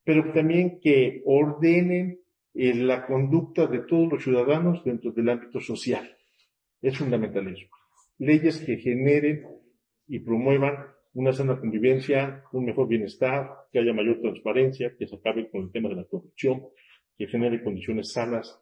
pero 0.05 0.33
también 0.33 0.79
que 0.81 1.23
ordenen 1.25 2.21
eh, 2.55 2.75
la 2.75 3.07
conducta 3.07 3.67
de 3.67 3.81
todos 3.81 4.13
los 4.13 4.23
ciudadanos 4.23 4.85
dentro 4.85 5.11
del 5.13 5.29
ámbito 5.31 5.61
social. 5.61 6.17
Es 6.81 6.99
fundamental 6.99 7.49
eso. 7.49 7.67
Leyes 8.19 8.59
que 8.61 8.77
generen 8.77 9.47
y 10.07 10.21
promuevan 10.21 10.77
una 11.15 11.33
sana 11.33 11.59
convivencia, 11.59 12.45
un 12.53 12.67
mejor 12.67 12.89
bienestar, 12.89 13.51
que 13.73 13.79
haya 13.79 13.93
mayor 13.93 14.21
transparencia, 14.21 14.95
que 14.97 15.07
se 15.07 15.17
acabe 15.17 15.49
con 15.51 15.63
el 15.63 15.73
tema 15.73 15.89
de 15.89 15.97
la 15.97 16.05
corrupción, 16.05 16.63
que 17.17 17.27
genere 17.27 17.63
condiciones 17.63 18.13
sanas 18.13 18.61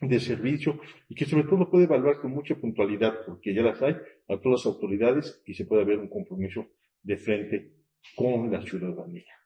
de 0.00 0.20
servicio 0.20 0.80
y 1.08 1.14
que 1.14 1.24
sobre 1.24 1.44
todo 1.44 1.70
puede 1.70 1.84
evaluar 1.84 2.20
con 2.20 2.32
mucha 2.32 2.54
puntualidad, 2.56 3.14
porque 3.26 3.54
ya 3.54 3.62
las 3.62 3.82
hay, 3.82 3.94
a 4.28 4.40
todas 4.40 4.64
las 4.64 4.66
autoridades 4.66 5.42
y 5.46 5.54
se 5.54 5.66
puede 5.66 5.82
haber 5.82 5.98
un 5.98 6.08
compromiso 6.08 6.66
de 7.02 7.16
frente 7.16 7.72
con 8.16 8.50
la 8.50 8.62
ciudadanía. 8.62 9.43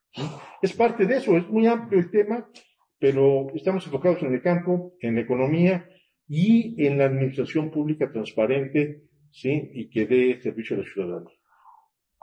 Es 0.62 0.72
parte 0.72 1.06
de 1.06 1.16
eso, 1.16 1.36
es 1.36 1.48
muy 1.48 1.66
amplio 1.66 2.00
el 2.00 2.10
tema, 2.10 2.48
pero 2.98 3.46
estamos 3.54 3.86
enfocados 3.86 4.22
en 4.22 4.34
el 4.34 4.42
campo, 4.42 4.94
en 5.00 5.14
la 5.14 5.20
economía 5.20 5.88
y 6.26 6.84
en 6.84 6.98
la 6.98 7.04
administración 7.06 7.70
pública 7.70 8.10
transparente, 8.10 9.04
¿sí? 9.30 9.70
Y 9.72 9.88
que 9.88 10.06
dé 10.06 10.40
servicio 10.40 10.76
a 10.76 10.80
los 10.80 10.92
ciudadanos. 10.92 11.32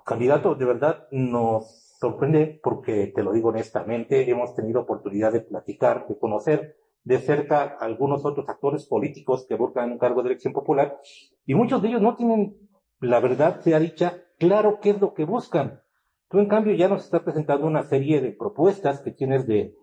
Candidato, 0.06 0.56
de 0.56 0.65
verdad 0.65 1.08
nos 1.12 1.96
sorprende 2.00 2.60
porque, 2.62 3.12
te 3.15 3.24
lo 3.24 3.34
digo 3.34 3.50
honestamente, 3.50 4.30
hemos 4.30 4.54
tenido 4.56 4.82
oportunidad 4.82 5.32
de 5.34 5.42
platicar, 5.42 6.08
de 6.08 6.20
conocer 6.20 6.75
de 7.04 7.20
cerca 7.20 7.77
algunos 7.80 8.25
otros 8.25 8.50
actores 8.50 8.86
políticos 8.86 9.46
que 9.48 9.56
buscan 9.56 9.92
un 9.92 10.00
cargo 10.00 10.22
de 10.24 10.30
elección 10.30 10.54
popular 10.54 11.00
y 11.46 11.54
muchos 11.54 11.82
de 11.82 11.89
ellos 11.89 12.01
no 12.01 12.15
tienen, 12.15 12.58
la 13.00 13.20
verdad 13.20 13.62
sea 13.62 13.80
dicha, 13.80 14.24
claro 14.39 14.80
qué 14.82 14.89
es 14.92 15.00
lo 15.00 15.13
que 15.13 15.24
buscan. 15.24 15.82
En 16.38 16.50
cambio, 16.50 16.74
ya 16.74 16.89
nos 16.89 17.06
estás 17.06 17.22
presentando 17.22 17.65
una 17.65 17.84
serie 17.84 18.20
de 18.20 18.34
propuestas 18.34 19.00
que 19.00 19.12
tienes 19.12 19.48
de 19.48 19.74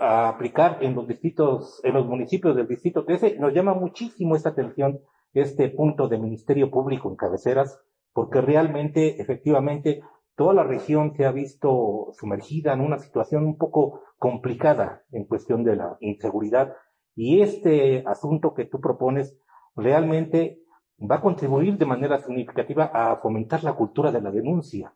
aplicar 0.00 0.78
en 0.80 0.94
los 0.94 1.08
distritos, 1.08 1.80
en 1.82 1.94
los 1.94 2.06
municipios 2.06 2.54
del 2.54 2.68
distrito 2.68 3.04
13. 3.04 3.38
Nos 3.40 3.52
llama 3.52 3.74
muchísimo 3.74 4.36
esta 4.36 4.50
atención 4.50 5.00
este 5.32 5.68
punto 5.70 6.06
de 6.06 6.18
Ministerio 6.18 6.70
Público 6.70 7.08
en 7.08 7.16
cabeceras, 7.16 7.80
porque 8.12 8.40
realmente, 8.40 9.20
efectivamente, 9.20 10.02
toda 10.36 10.54
la 10.54 10.62
región 10.62 11.14
se 11.16 11.26
ha 11.26 11.32
visto 11.32 12.12
sumergida 12.12 12.72
en 12.72 12.80
una 12.80 13.00
situación 13.00 13.44
un 13.44 13.58
poco 13.58 14.02
complicada 14.18 15.02
en 15.10 15.24
cuestión 15.24 15.64
de 15.64 15.74
la 15.74 15.96
inseguridad. 15.98 16.74
Y 17.16 17.40
este 17.40 18.04
asunto 18.06 18.54
que 18.54 18.66
tú 18.66 18.80
propones 18.80 19.36
realmente 19.74 20.60
va 20.98 21.16
a 21.16 21.20
contribuir 21.20 21.76
de 21.76 21.86
manera 21.86 22.18
significativa 22.18 22.84
a 22.84 23.16
fomentar 23.16 23.64
la 23.64 23.72
cultura 23.72 24.12
de 24.12 24.20
la 24.20 24.30
denuncia. 24.30 24.94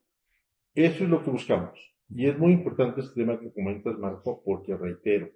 Eso 0.79 1.03
es 1.03 1.11
lo 1.11 1.25
que 1.25 1.31
buscamos. 1.31 1.77
Y 2.09 2.29
es 2.29 2.39
muy 2.39 2.53
importante 2.53 3.01
este 3.01 3.23
tema 3.23 3.41
que 3.41 3.53
comentas, 3.53 3.99
Marco, 3.99 4.41
porque 4.45 4.77
reitero, 4.77 5.29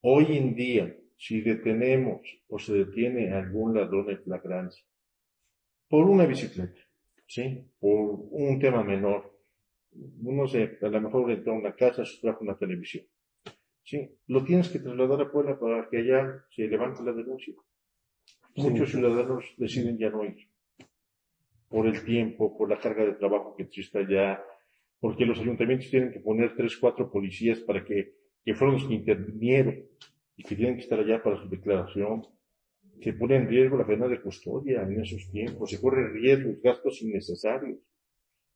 hoy 0.00 0.38
en 0.38 0.54
día, 0.54 0.96
si 1.14 1.42
detenemos 1.42 2.22
o 2.48 2.58
se 2.58 2.72
detiene 2.72 3.34
algún 3.34 3.74
ladrón 3.74 4.08
en 4.08 4.22
flagrancia 4.22 4.82
por 5.88 6.08
una 6.08 6.24
bicicleta, 6.24 6.80
¿sí? 7.26 7.68
Por 7.78 8.18
un 8.30 8.58
tema 8.58 8.82
menor, 8.82 9.38
no 10.22 10.48
sé, 10.48 10.78
a 10.80 10.88
lo 10.88 11.02
mejor 11.02 11.30
entró 11.30 11.52
a 11.52 11.58
una 11.58 11.76
casa, 11.76 12.06
sustrajo 12.06 12.42
una 12.42 12.56
televisión, 12.56 13.04
¿sí? 13.84 14.10
Lo 14.28 14.42
tienes 14.42 14.70
que 14.70 14.78
trasladar 14.78 15.20
a 15.20 15.30
Puebla 15.30 15.60
para 15.60 15.86
que 15.90 15.98
allá 15.98 16.46
se 16.48 16.66
levante 16.66 17.02
la 17.02 17.12
denuncia. 17.12 17.52
Muchos 18.56 18.90
ciudadanos 18.90 19.54
deciden 19.58 19.98
ya 19.98 20.08
no 20.08 20.24
ir. 20.24 20.48
Por 21.68 21.86
el 21.86 22.02
tiempo, 22.02 22.56
por 22.56 22.70
la 22.70 22.78
carga 22.78 23.04
de 23.04 23.12
trabajo 23.12 23.54
que 23.54 23.64
existe 23.64 23.98
allá, 23.98 24.42
porque 25.02 25.26
los 25.26 25.40
ayuntamientos 25.40 25.90
tienen 25.90 26.12
que 26.12 26.20
poner 26.20 26.54
tres, 26.54 26.76
cuatro 26.76 27.10
policías 27.10 27.58
para 27.58 27.84
que, 27.84 28.14
que 28.44 28.54
fueron 28.54 28.76
los 28.76 28.86
que 28.86 28.94
intervinieron 28.94 29.84
y 30.36 30.44
que 30.44 30.54
tienen 30.54 30.76
que 30.76 30.82
estar 30.82 31.00
allá 31.00 31.20
para 31.20 31.42
su 31.42 31.48
declaración. 31.48 32.22
Se 33.00 33.12
pone 33.14 33.34
en 33.34 33.48
riesgo 33.48 33.76
la 33.76 33.84
pena 33.84 34.06
de 34.06 34.22
custodia 34.22 34.82
en 34.82 35.00
esos 35.00 35.28
tiempos, 35.32 35.70
se 35.70 35.80
corren 35.80 36.12
riesgos, 36.14 36.62
gastos 36.62 37.02
innecesarios. 37.02 37.80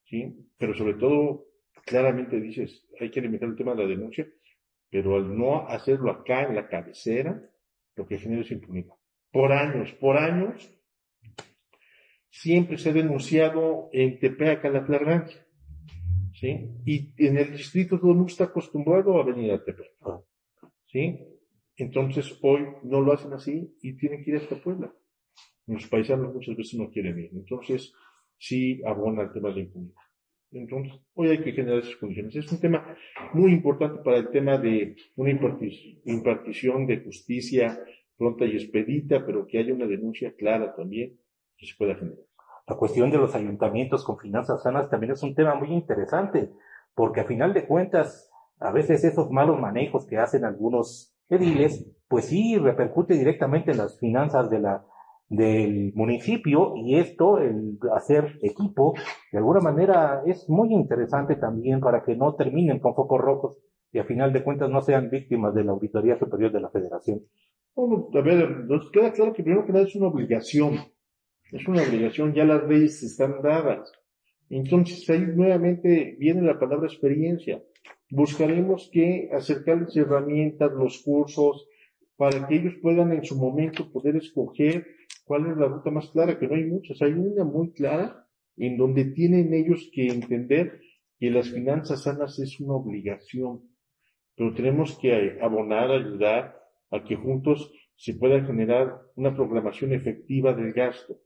¿sí? 0.04 0.36
Pero 0.56 0.72
sobre 0.74 0.94
todo, 0.94 1.48
claramente 1.84 2.40
dices, 2.40 2.86
hay 3.00 3.10
que 3.10 3.20
limitar 3.20 3.48
el 3.48 3.56
tema 3.56 3.74
de 3.74 3.82
la 3.82 3.88
denuncia, 3.88 4.24
pero 4.88 5.16
al 5.16 5.36
no 5.36 5.66
hacerlo 5.66 6.12
acá 6.12 6.44
en 6.44 6.54
la 6.54 6.68
cabecera, 6.68 7.42
lo 7.96 8.06
que 8.06 8.18
genera 8.18 8.42
es 8.42 8.52
impunidad. 8.52 8.94
Por 9.32 9.50
años, 9.50 9.92
por 9.94 10.16
años, 10.16 10.72
siempre 12.30 12.78
se 12.78 12.90
ha 12.90 12.92
denunciado 12.92 13.90
en 13.92 14.20
Tepeaca 14.20 14.70
la 14.70 14.86
flagrancia. 14.86 15.45
¿Sí? 16.38 16.68
Y 16.84 17.12
en 17.18 17.38
el 17.38 17.52
distrito 17.52 17.98
todo 17.98 18.10
el 18.10 18.16
mundo 18.16 18.30
está 18.30 18.44
acostumbrado 18.44 19.18
a 19.20 19.24
venir 19.24 19.52
a 19.52 19.64
Tepeaca. 19.64 19.92
Ah. 20.02 20.20
¿sí? 20.86 21.18
Entonces 21.76 22.38
hoy 22.42 22.66
no 22.84 23.00
lo 23.00 23.12
hacen 23.12 23.32
así 23.32 23.74
y 23.82 23.96
tienen 23.96 24.24
que 24.24 24.30
ir 24.30 24.36
hasta 24.36 24.56
Puebla. 24.56 24.92
Los 25.66 25.86
paisanos 25.88 26.32
muchas 26.32 26.56
veces 26.56 26.78
no 26.78 26.90
quieren 26.90 27.18
ir. 27.18 27.30
Entonces, 27.32 27.92
sí 28.38 28.80
abona 28.84 29.22
el 29.24 29.32
tema 29.32 29.48
de 29.48 29.54
la 29.56 29.60
impunidad. 29.62 29.94
Entonces, 30.52 30.92
hoy 31.14 31.28
hay 31.28 31.42
que 31.42 31.52
generar 31.52 31.80
esas 31.80 31.96
condiciones. 31.96 32.36
Es 32.36 32.50
un 32.52 32.60
tema 32.60 32.96
muy 33.34 33.52
importante 33.52 34.00
para 34.02 34.18
el 34.18 34.30
tema 34.30 34.58
de 34.58 34.94
una 35.16 35.30
impartición 36.04 36.86
de 36.86 37.00
justicia 37.00 37.78
pronta 38.16 38.46
y 38.46 38.52
expedita, 38.56 39.26
pero 39.26 39.46
que 39.46 39.58
haya 39.58 39.74
una 39.74 39.86
denuncia 39.86 40.34
clara 40.34 40.74
también 40.74 41.18
que 41.56 41.66
se 41.66 41.74
pueda 41.76 41.96
generar. 41.96 42.24
La 42.68 42.76
cuestión 42.76 43.10
de 43.10 43.18
los 43.18 43.34
ayuntamientos 43.34 44.04
con 44.04 44.18
finanzas 44.18 44.62
sanas 44.62 44.90
también 44.90 45.12
es 45.12 45.22
un 45.22 45.34
tema 45.34 45.54
muy 45.54 45.72
interesante, 45.72 46.52
porque 46.94 47.20
a 47.20 47.24
final 47.24 47.54
de 47.54 47.66
cuentas, 47.66 48.28
a 48.58 48.72
veces 48.72 49.04
esos 49.04 49.30
malos 49.30 49.60
manejos 49.60 50.06
que 50.06 50.18
hacen 50.18 50.44
algunos 50.44 51.14
ediles, 51.28 51.86
pues 52.08 52.26
sí 52.26 52.58
repercute 52.58 53.14
directamente 53.14 53.70
en 53.70 53.78
las 53.78 53.98
finanzas 54.00 54.50
de 54.50 54.58
la, 54.58 54.84
del 55.28 55.92
municipio 55.94 56.74
y 56.76 56.96
esto, 56.98 57.38
el 57.38 57.78
hacer 57.94 58.38
equipo, 58.42 58.94
de 59.32 59.38
alguna 59.38 59.60
manera 59.60 60.22
es 60.26 60.48
muy 60.48 60.72
interesante 60.72 61.36
también 61.36 61.80
para 61.80 62.02
que 62.02 62.16
no 62.16 62.34
terminen 62.34 62.80
con 62.80 62.94
focos 62.94 63.20
rojos 63.20 63.58
y 63.92 63.98
a 63.98 64.04
final 64.04 64.32
de 64.32 64.44
cuentas 64.44 64.70
no 64.70 64.82
sean 64.82 65.10
víctimas 65.10 65.54
de 65.54 65.64
la 65.64 65.72
Auditoría 65.72 66.18
Superior 66.18 66.52
de 66.52 66.60
la 66.60 66.70
Federación. 66.70 67.22
Bueno, 67.74 68.08
a 68.12 68.20
ver, 68.22 68.64
nos 68.66 68.90
queda 68.90 69.12
claro 69.12 69.32
que 69.32 69.42
primero 69.42 69.66
que 69.66 69.72
nada 69.72 69.84
es 69.84 69.94
una 69.96 70.08
obligación 70.08 70.78
es 71.52 71.66
una 71.68 71.82
obligación, 71.82 72.34
ya 72.34 72.44
las 72.44 72.68
leyes 72.68 73.02
están 73.02 73.40
dadas. 73.42 73.92
Entonces 74.48 75.08
ahí 75.10 75.20
nuevamente 75.20 76.16
viene 76.18 76.42
la 76.42 76.58
palabra 76.58 76.86
experiencia. 76.86 77.62
Buscaremos 78.10 78.88
que 78.92 79.28
acercarles 79.32 79.96
herramientas, 79.96 80.72
los 80.72 81.02
cursos, 81.02 81.66
para 82.16 82.46
que 82.46 82.56
ellos 82.56 82.74
puedan 82.80 83.12
en 83.12 83.24
su 83.24 83.36
momento 83.36 83.90
poder 83.92 84.16
escoger 84.16 84.86
cuál 85.24 85.50
es 85.50 85.56
la 85.56 85.66
ruta 85.66 85.90
más 85.90 86.10
clara, 86.10 86.38
que 86.38 86.46
no 86.46 86.54
hay 86.54 86.64
muchas, 86.64 87.02
hay 87.02 87.12
una 87.12 87.44
muy 87.44 87.72
clara 87.72 88.26
en 88.56 88.76
donde 88.76 89.04
tienen 89.06 89.52
ellos 89.52 89.90
que 89.92 90.06
entender 90.06 90.80
que 91.18 91.30
las 91.30 91.50
finanzas 91.50 92.04
sanas 92.04 92.38
es 92.38 92.60
una 92.60 92.74
obligación, 92.74 93.62
pero 94.36 94.54
tenemos 94.54 94.98
que 94.98 95.38
abonar, 95.40 95.90
ayudar 95.90 96.56
a 96.90 97.04
que 97.04 97.16
juntos 97.16 97.72
se 97.96 98.14
pueda 98.14 98.42
generar 98.44 99.00
una 99.14 99.34
programación 99.34 99.92
efectiva 99.92 100.52
del 100.52 100.72
gasto. 100.72 101.18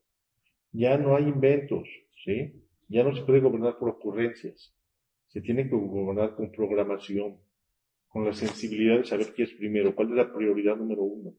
Ya 0.72 0.96
no 0.98 1.16
hay 1.16 1.24
inventos, 1.24 1.88
¿sí? 2.24 2.52
Ya 2.88 3.02
no 3.02 3.14
se 3.14 3.22
puede 3.22 3.40
gobernar 3.40 3.78
por 3.78 3.90
ocurrencias. 3.90 4.74
Se 5.28 5.40
tiene 5.40 5.68
que 5.68 5.76
gobernar 5.76 6.34
con 6.34 6.50
programación, 6.50 7.38
con 8.08 8.24
la 8.24 8.32
sensibilidad 8.32 8.98
de 8.98 9.04
saber 9.04 9.32
qué 9.34 9.44
es 9.44 9.52
primero, 9.54 9.94
cuál 9.94 10.10
es 10.10 10.16
la 10.16 10.32
prioridad 10.32 10.76
número 10.76 11.02
uno, 11.02 11.34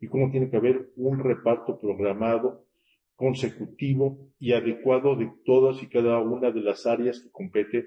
y 0.00 0.06
cómo 0.06 0.30
tiene 0.30 0.50
que 0.50 0.56
haber 0.56 0.90
un 0.96 1.18
reparto 1.18 1.78
programado, 1.78 2.66
consecutivo 3.16 4.30
y 4.38 4.52
adecuado 4.52 5.14
de 5.14 5.30
todas 5.44 5.82
y 5.82 5.88
cada 5.88 6.18
una 6.20 6.50
de 6.50 6.60
las 6.60 6.86
áreas 6.86 7.20
que 7.20 7.30
compete 7.30 7.86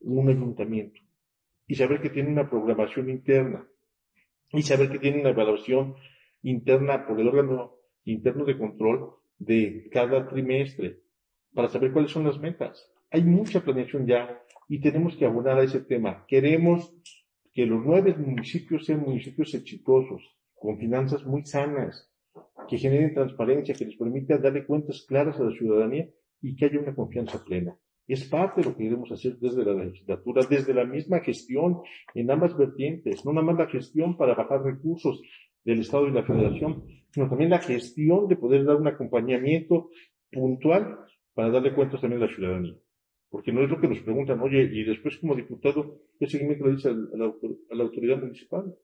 un 0.00 0.28
ayuntamiento. 0.28 1.00
Y 1.66 1.76
saber 1.76 2.02
que 2.02 2.10
tiene 2.10 2.28
una 2.28 2.50
programación 2.50 3.08
interna. 3.08 3.66
Y 4.52 4.62
saber 4.62 4.90
que 4.90 4.98
tiene 4.98 5.20
una 5.20 5.30
evaluación 5.30 5.94
interna 6.42 7.06
por 7.06 7.18
el 7.18 7.28
órgano 7.28 7.76
interno 8.04 8.44
de 8.44 8.58
control 8.58 9.14
de 9.38 9.88
cada 9.92 10.28
trimestre 10.28 11.00
para 11.54 11.68
saber 11.68 11.92
cuáles 11.92 12.10
son 12.10 12.24
las 12.24 12.38
metas. 12.38 12.90
Hay 13.10 13.22
mucha 13.22 13.60
planeación 13.62 14.06
ya 14.06 14.42
y 14.68 14.80
tenemos 14.80 15.16
que 15.16 15.26
abonar 15.26 15.58
a 15.58 15.64
ese 15.64 15.80
tema. 15.80 16.24
Queremos 16.26 16.92
que 17.52 17.66
los 17.66 17.84
nueve 17.84 18.14
municipios 18.16 18.84
sean 18.84 19.00
municipios 19.00 19.54
exitosos, 19.54 20.22
con 20.54 20.78
finanzas 20.78 21.24
muy 21.24 21.44
sanas, 21.44 22.10
que 22.68 22.78
generen 22.78 23.14
transparencia, 23.14 23.74
que 23.74 23.84
les 23.84 23.96
permita 23.96 24.38
darle 24.38 24.66
cuentas 24.66 25.04
claras 25.06 25.38
a 25.38 25.44
la 25.44 25.52
ciudadanía 25.52 26.08
y 26.40 26.56
que 26.56 26.64
haya 26.64 26.80
una 26.80 26.94
confianza 26.94 27.44
plena. 27.44 27.76
Es 28.06 28.24
parte 28.24 28.60
de 28.60 28.68
lo 28.68 28.76
que 28.76 28.84
debemos 28.84 29.10
hacer 29.12 29.38
desde 29.38 29.64
la 29.64 29.72
legislatura, 29.72 30.42
desde 30.48 30.74
la 30.74 30.84
misma 30.84 31.20
gestión 31.20 31.80
en 32.14 32.30
ambas 32.30 32.56
vertientes, 32.56 33.24
no 33.24 33.32
nada 33.32 33.46
más 33.46 33.58
la 33.58 33.68
gestión 33.68 34.16
para 34.16 34.34
bajar 34.34 34.62
recursos 34.62 35.22
del 35.64 35.80
Estado 35.80 36.08
y 36.08 36.12
la 36.12 36.24
Federación, 36.24 36.84
sino 37.14 37.28
también 37.28 37.50
la 37.50 37.60
gestión 37.60 38.26
de 38.26 38.34
poder 38.34 38.64
dar 38.64 38.74
un 38.74 38.88
acompañamiento 38.88 39.88
puntual 40.32 40.98
para 41.32 41.50
darle 41.50 41.72
cuentas 41.72 42.00
también 42.00 42.20
a 42.20 42.26
la 42.26 42.34
ciudadanía. 42.34 42.74
Porque 43.30 43.52
no 43.52 43.62
es 43.62 43.70
lo 43.70 43.80
que 43.80 43.86
nos 43.86 44.00
preguntan, 44.00 44.40
oye, 44.40 44.62
y 44.64 44.82
después 44.82 45.18
como 45.18 45.36
diputado, 45.36 46.00
¿qué 46.18 46.26
seguimiento 46.26 46.66
le 46.66 46.72
dice 46.72 46.88
a 46.88 46.92
la, 46.92 47.84
autoridad 47.84 48.18
municipal? 48.18 48.74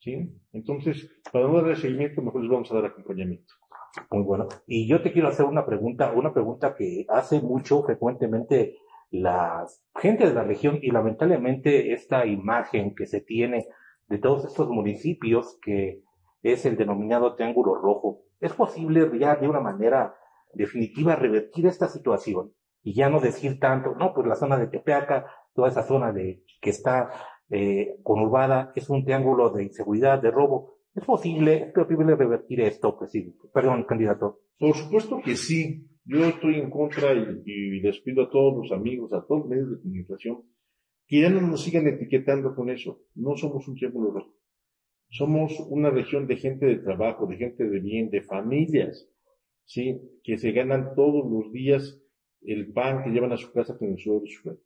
¿Sí? 0.00 0.28
Entonces, 0.52 1.08
para 1.32 1.46
no 1.46 1.54
darle 1.54 1.76
seguimiento, 1.76 2.20
mejor 2.20 2.42
les 2.42 2.50
vamos 2.50 2.72
a 2.72 2.74
dar 2.74 2.86
acompañamiento. 2.86 3.54
Muy 4.10 4.24
bueno. 4.24 4.48
Y 4.66 4.88
yo 4.88 5.00
te 5.00 5.12
quiero 5.12 5.28
hacer 5.28 5.46
una 5.46 5.64
pregunta, 5.64 6.12
una 6.14 6.34
pregunta 6.34 6.74
que 6.74 7.06
hace 7.08 7.40
mucho 7.40 7.84
frecuentemente 7.84 8.74
la 9.10 9.64
gente 9.94 10.26
de 10.26 10.34
la 10.34 10.42
región 10.42 10.80
y 10.82 10.90
lamentablemente 10.90 11.92
esta 11.92 12.26
imagen 12.26 12.92
que 12.96 13.06
se 13.06 13.20
tiene 13.20 13.66
de 14.08 14.18
todos 14.18 14.44
estos 14.46 14.68
municipios 14.68 15.58
que 15.62 16.02
es 16.42 16.66
el 16.66 16.76
denominado 16.76 17.34
Triángulo 17.34 17.74
Rojo. 17.74 18.22
¿Es 18.40 18.52
posible 18.52 19.10
ya 19.18 19.36
de 19.36 19.48
una 19.48 19.60
manera 19.60 20.14
definitiva 20.52 21.16
revertir 21.16 21.66
esta 21.66 21.88
situación? 21.88 22.52
y 22.86 22.94
ya 22.94 23.10
no 23.10 23.18
decir 23.18 23.58
tanto, 23.58 23.96
no, 23.98 24.14
pues 24.14 24.28
la 24.28 24.36
zona 24.36 24.56
de 24.56 24.68
Tepeaca, 24.68 25.26
toda 25.52 25.70
esa 25.70 25.82
zona 25.82 26.12
de 26.12 26.44
que 26.60 26.70
está 26.70 27.10
eh, 27.50 27.96
conurbada 28.04 28.70
es 28.76 28.88
un 28.88 29.04
triángulo 29.04 29.50
de 29.50 29.64
inseguridad, 29.64 30.22
de 30.22 30.30
robo. 30.30 30.78
¿Es 30.94 31.04
posible, 31.04 31.64
es 31.64 31.72
posible 31.72 32.14
revertir 32.14 32.60
esto, 32.60 32.96
presidente? 32.96 33.48
Perdón, 33.52 33.86
candidato. 33.88 34.38
Por 34.56 34.76
supuesto 34.76 35.20
que 35.24 35.34
sí. 35.34 35.90
Yo 36.04 36.26
estoy 36.26 36.60
en 36.60 36.70
contra 36.70 37.12
y, 37.12 37.42
y 37.44 37.80
les 37.80 37.98
pido 38.02 38.22
a 38.22 38.30
todos 38.30 38.56
los 38.56 38.70
amigos, 38.70 39.12
a 39.12 39.26
todos 39.26 39.40
los 39.40 39.48
medios 39.48 39.70
de 39.72 39.82
comunicación, 39.82 40.42
que 41.08 41.22
ya 41.22 41.28
no 41.28 41.40
nos 41.40 41.64
sigan 41.64 41.88
etiquetando 41.88 42.54
con 42.54 42.70
eso. 42.70 43.00
No 43.16 43.36
somos 43.36 43.66
un 43.66 43.74
triángulo 43.74 44.12
rojo. 44.12 44.32
Somos 45.08 45.58
una 45.68 45.90
región 45.90 46.26
de 46.26 46.36
gente 46.36 46.66
de 46.66 46.76
trabajo, 46.76 47.26
de 47.26 47.36
gente 47.36 47.64
de 47.64 47.80
bien, 47.80 48.10
de 48.10 48.22
familias, 48.22 49.08
¿sí? 49.64 50.00
Que 50.22 50.36
se 50.36 50.52
ganan 50.52 50.94
todos 50.94 51.30
los 51.30 51.52
días 51.52 52.00
el 52.42 52.72
pan 52.72 53.02
que 53.02 53.10
llevan 53.10 53.32
a 53.32 53.36
su 53.36 53.52
casa 53.52 53.76
con 53.76 53.90
el 53.90 53.98
sudor 53.98 54.22
de 54.22 54.30
su 54.30 54.58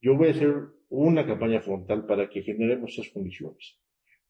Yo 0.00 0.16
voy 0.16 0.28
a 0.28 0.30
hacer 0.32 0.54
una 0.88 1.26
campaña 1.26 1.60
frontal 1.60 2.06
para 2.06 2.28
que 2.28 2.42
generemos 2.42 2.92
esas 2.92 3.10
condiciones. 3.12 3.78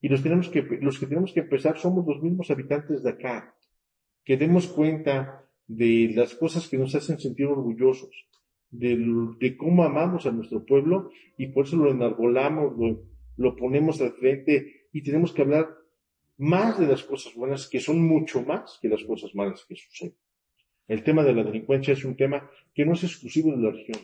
Y 0.00 0.08
los, 0.08 0.22
tenemos 0.22 0.48
que, 0.48 0.62
tenemos 0.62 1.32
que 1.32 1.40
empezar 1.40 1.78
somos 1.78 2.06
los 2.06 2.22
mismos 2.22 2.50
habitantes 2.50 3.02
de 3.02 3.10
acá, 3.10 3.54
que 4.24 4.36
demos 4.36 4.68
cuenta 4.68 5.48
de 5.66 6.12
las 6.14 6.34
cosas 6.34 6.68
que 6.68 6.78
nos 6.78 6.94
hacen 6.94 7.18
sentir 7.18 7.46
orgullosos, 7.46 8.28
de, 8.70 8.96
de 9.38 9.56
cómo 9.56 9.84
amamos 9.84 10.26
a 10.26 10.32
nuestro 10.32 10.64
pueblo 10.64 11.10
y 11.36 11.48
por 11.48 11.66
eso 11.66 11.76
lo 11.76 11.90
enarbolamos, 11.90 12.76
lo, 12.76 13.04
lo 13.36 13.56
ponemos 13.56 14.00
al 14.00 14.12
frente 14.12 14.81
y 14.92 15.02
tenemos 15.02 15.32
que 15.32 15.42
hablar 15.42 15.68
más 16.38 16.78
de 16.78 16.86
las 16.86 17.02
cosas 17.02 17.34
buenas, 17.34 17.68
que 17.68 17.80
son 17.80 18.02
mucho 18.06 18.42
más 18.42 18.78
que 18.80 18.88
las 18.88 19.02
cosas 19.04 19.34
malas 19.34 19.64
que 19.66 19.76
suceden. 19.76 20.16
El 20.88 21.02
tema 21.04 21.22
de 21.22 21.32
la 21.32 21.44
delincuencia 21.44 21.92
es 21.92 22.04
un 22.04 22.16
tema 22.16 22.50
que 22.74 22.84
no 22.84 22.94
es 22.94 23.04
exclusivo 23.04 23.52
de 23.52 23.62
la 23.62 23.70
región. 23.70 23.98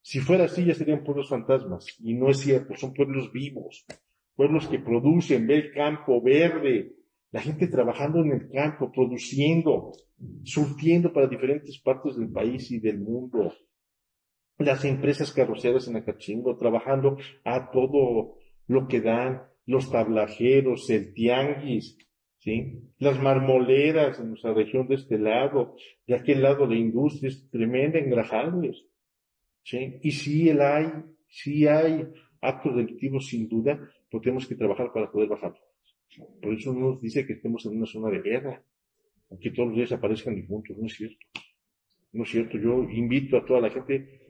Si 0.00 0.20
fuera 0.20 0.44
así, 0.44 0.64
ya 0.64 0.74
serían 0.74 1.04
pueblos 1.04 1.28
fantasmas. 1.28 1.86
Y 2.00 2.14
no 2.14 2.30
es 2.30 2.38
cierto, 2.38 2.74
son 2.76 2.94
pueblos 2.94 3.32
vivos. 3.32 3.84
Pueblos 4.34 4.68
que 4.68 4.78
producen, 4.78 5.46
ve 5.46 5.56
el 5.56 5.72
campo 5.72 6.22
verde, 6.22 6.94
la 7.32 7.40
gente 7.40 7.66
trabajando 7.66 8.20
en 8.22 8.32
el 8.32 8.50
campo, 8.50 8.90
produciendo, 8.90 9.92
surtiendo 10.44 11.12
para 11.12 11.26
diferentes 11.26 11.78
partes 11.78 12.16
del 12.16 12.30
país 12.30 12.70
y 12.70 12.78
del 12.78 12.98
mundo. 12.98 13.52
Las 14.58 14.84
empresas 14.84 15.32
carroceras 15.32 15.88
en 15.88 15.96
Acachingo, 15.96 16.56
trabajando 16.56 17.18
a 17.44 17.70
todo 17.70 18.36
lo 18.68 18.88
que 18.88 19.00
dan, 19.00 19.42
los 19.66 19.90
tablajeros, 19.90 20.88
el 20.90 21.12
tianguis, 21.12 21.98
¿sí? 22.38 22.80
Las 22.98 23.20
marmoleras 23.20 24.20
en 24.20 24.30
nuestra 24.30 24.54
región 24.54 24.86
de 24.86 24.94
este 24.94 25.18
lado, 25.18 25.76
de 26.06 26.14
aquel 26.14 26.42
lado 26.42 26.66
de 26.66 26.76
industrias 26.76 27.48
tremenda, 27.50 27.98
engrajables, 27.98 28.86
¿sí? 29.62 29.98
Y 30.02 30.12
si 30.12 30.48
el 30.48 30.60
hay, 30.60 30.86
si 31.28 31.66
hay 31.66 32.06
actos 32.40 32.76
delictivos 32.76 33.26
sin 33.26 33.48
duda, 33.48 33.78
pues 34.08 34.22
tenemos 34.22 34.46
que 34.46 34.54
trabajar 34.54 34.92
para 34.92 35.10
poder 35.10 35.28
bajarlos. 35.28 35.60
Por 36.40 36.54
eso 36.54 36.72
no 36.72 36.90
nos 36.90 37.00
dice 37.00 37.26
que 37.26 37.34
estemos 37.34 37.66
en 37.66 37.76
una 37.76 37.86
zona 37.86 38.10
de 38.10 38.22
guerra, 38.22 38.64
que 39.40 39.50
todos 39.50 39.68
los 39.68 39.76
días 39.76 39.92
aparezcan 39.92 40.36
difuntos, 40.36 40.78
no 40.78 40.86
es 40.86 40.94
cierto. 40.94 41.18
No 42.12 42.22
es 42.22 42.30
cierto, 42.30 42.56
yo 42.56 42.84
invito 42.84 43.36
a 43.36 43.44
toda 43.44 43.60
la 43.60 43.70
gente 43.70 44.20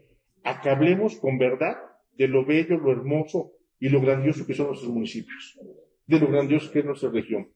a 0.42 0.61
que 0.61 0.70
hablemos 0.70 1.16
con 1.20 1.38
verdad 1.38 1.77
de 2.16 2.27
lo 2.27 2.44
bello, 2.44 2.79
lo 2.79 2.90
hermoso 2.90 3.56
y 3.78 3.88
lo 3.88 4.00
grandioso 4.00 4.46
que 4.46 4.54
son 4.54 4.68
nuestros 4.68 4.92
municipios, 4.92 5.58
de 6.06 6.20
lo 6.20 6.28
grandioso 6.28 6.70
que 6.70 6.80
es 6.80 6.84
nuestra 6.84 7.10
región 7.10 7.48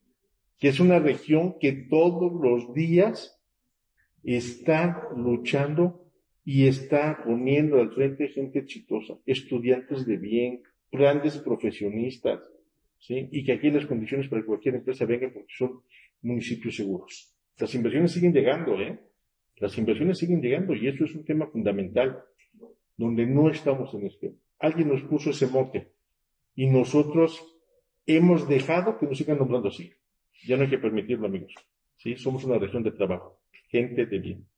que 0.61 0.69
es 0.69 0.79
una 0.79 0.99
región 0.99 1.57
que 1.59 1.73
todos 1.73 2.31
los 2.33 2.75
días 2.75 3.43
está 4.23 5.09
luchando 5.17 6.05
y 6.45 6.67
está 6.67 7.23
poniendo 7.25 7.81
al 7.81 7.93
frente 7.93 8.29
gente 8.29 8.59
exitosa, 8.59 9.15
estudiantes 9.25 10.05
de 10.05 10.19
bien, 10.19 10.63
grandes 10.93 11.39
profesionistas, 11.39 12.41
¿sí? 12.99 13.29
Y 13.33 13.45
que 13.45 13.53
aquí 13.53 13.71
las 13.71 13.87
condiciones 13.87 14.29
para 14.29 14.43
que 14.43 14.47
cualquier 14.47 14.75
empresa 14.75 15.07
venga 15.07 15.31
porque 15.33 15.55
son 15.57 15.81
municipios 16.21 16.77
seguros. 16.77 17.35
Las 17.59 17.75
inversiones 17.75 18.13
siguen 18.13 18.35
llegando, 18.35 18.79
¿eh? 18.81 19.01
Las 19.57 19.79
inversiones 19.79 20.19
siguen 20.19 20.43
llegando 20.43 20.75
y 20.75 20.89
eso 20.89 21.05
es 21.05 21.15
un 21.15 21.25
tema 21.25 21.47
fundamental, 21.47 22.23
donde 22.99 23.27
no 23.27 23.49
estamos 23.49 23.95
en 23.95 24.07
este. 24.07 24.35
Alguien 24.59 24.89
nos 24.89 25.03
puso 25.05 25.31
ese 25.31 25.47
mote 25.47 25.93
y 26.55 26.69
nosotros 26.69 27.41
hemos 28.07 28.49
dejado 28.49 28.99
que 28.99 29.07
nos 29.07 29.19
sigan 29.19 29.39
nombrando 29.39 29.69
así. 29.69 29.93
Ya 30.47 30.57
no 30.57 30.63
hay 30.65 30.71
que 30.71 30.79
permitirlo, 30.79 31.27
amigos. 31.27 31.55
¿Sí? 31.97 32.17
Somos 32.17 32.45
una 32.45 32.59
región 32.59 32.83
de 32.83 32.93
trabajo, 32.93 33.41
gente 33.69 34.07
de 34.07 34.19
bien. 34.19 34.49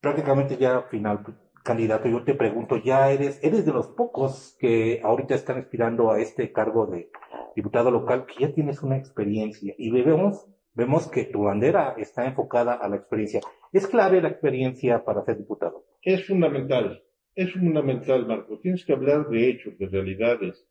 Prácticamente 0.00 0.56
ya 0.56 0.82
final, 0.82 1.24
candidato, 1.62 2.08
yo 2.08 2.24
te 2.24 2.34
pregunto, 2.34 2.76
ya 2.76 3.10
eres, 3.10 3.42
eres 3.42 3.64
de 3.64 3.72
los 3.72 3.88
pocos 3.88 4.56
que 4.58 5.00
ahorita 5.02 5.34
están 5.34 5.58
aspirando 5.58 6.10
a 6.10 6.20
este 6.20 6.50
cargo 6.52 6.86
de 6.86 7.10
diputado 7.54 7.90
local, 7.90 8.26
que 8.26 8.44
ya 8.44 8.52
tienes 8.52 8.82
una 8.82 8.96
experiencia 8.96 9.74
y 9.76 9.90
vemos, 9.90 10.46
vemos 10.74 11.08
que 11.08 11.24
tu 11.24 11.42
bandera 11.44 11.94
está 11.98 12.26
enfocada 12.26 12.74
a 12.74 12.88
la 12.88 12.96
experiencia. 12.96 13.40
¿Es 13.72 13.86
clave 13.86 14.20
la 14.20 14.28
experiencia 14.28 15.04
para 15.04 15.24
ser 15.24 15.38
diputado? 15.38 15.84
Es 16.02 16.26
fundamental, 16.26 17.02
es 17.34 17.52
fundamental, 17.52 18.26
Marco. 18.26 18.58
Tienes 18.58 18.84
que 18.84 18.92
hablar 18.92 19.28
de 19.28 19.48
hechos, 19.48 19.78
de 19.78 19.86
realidades, 19.86 20.66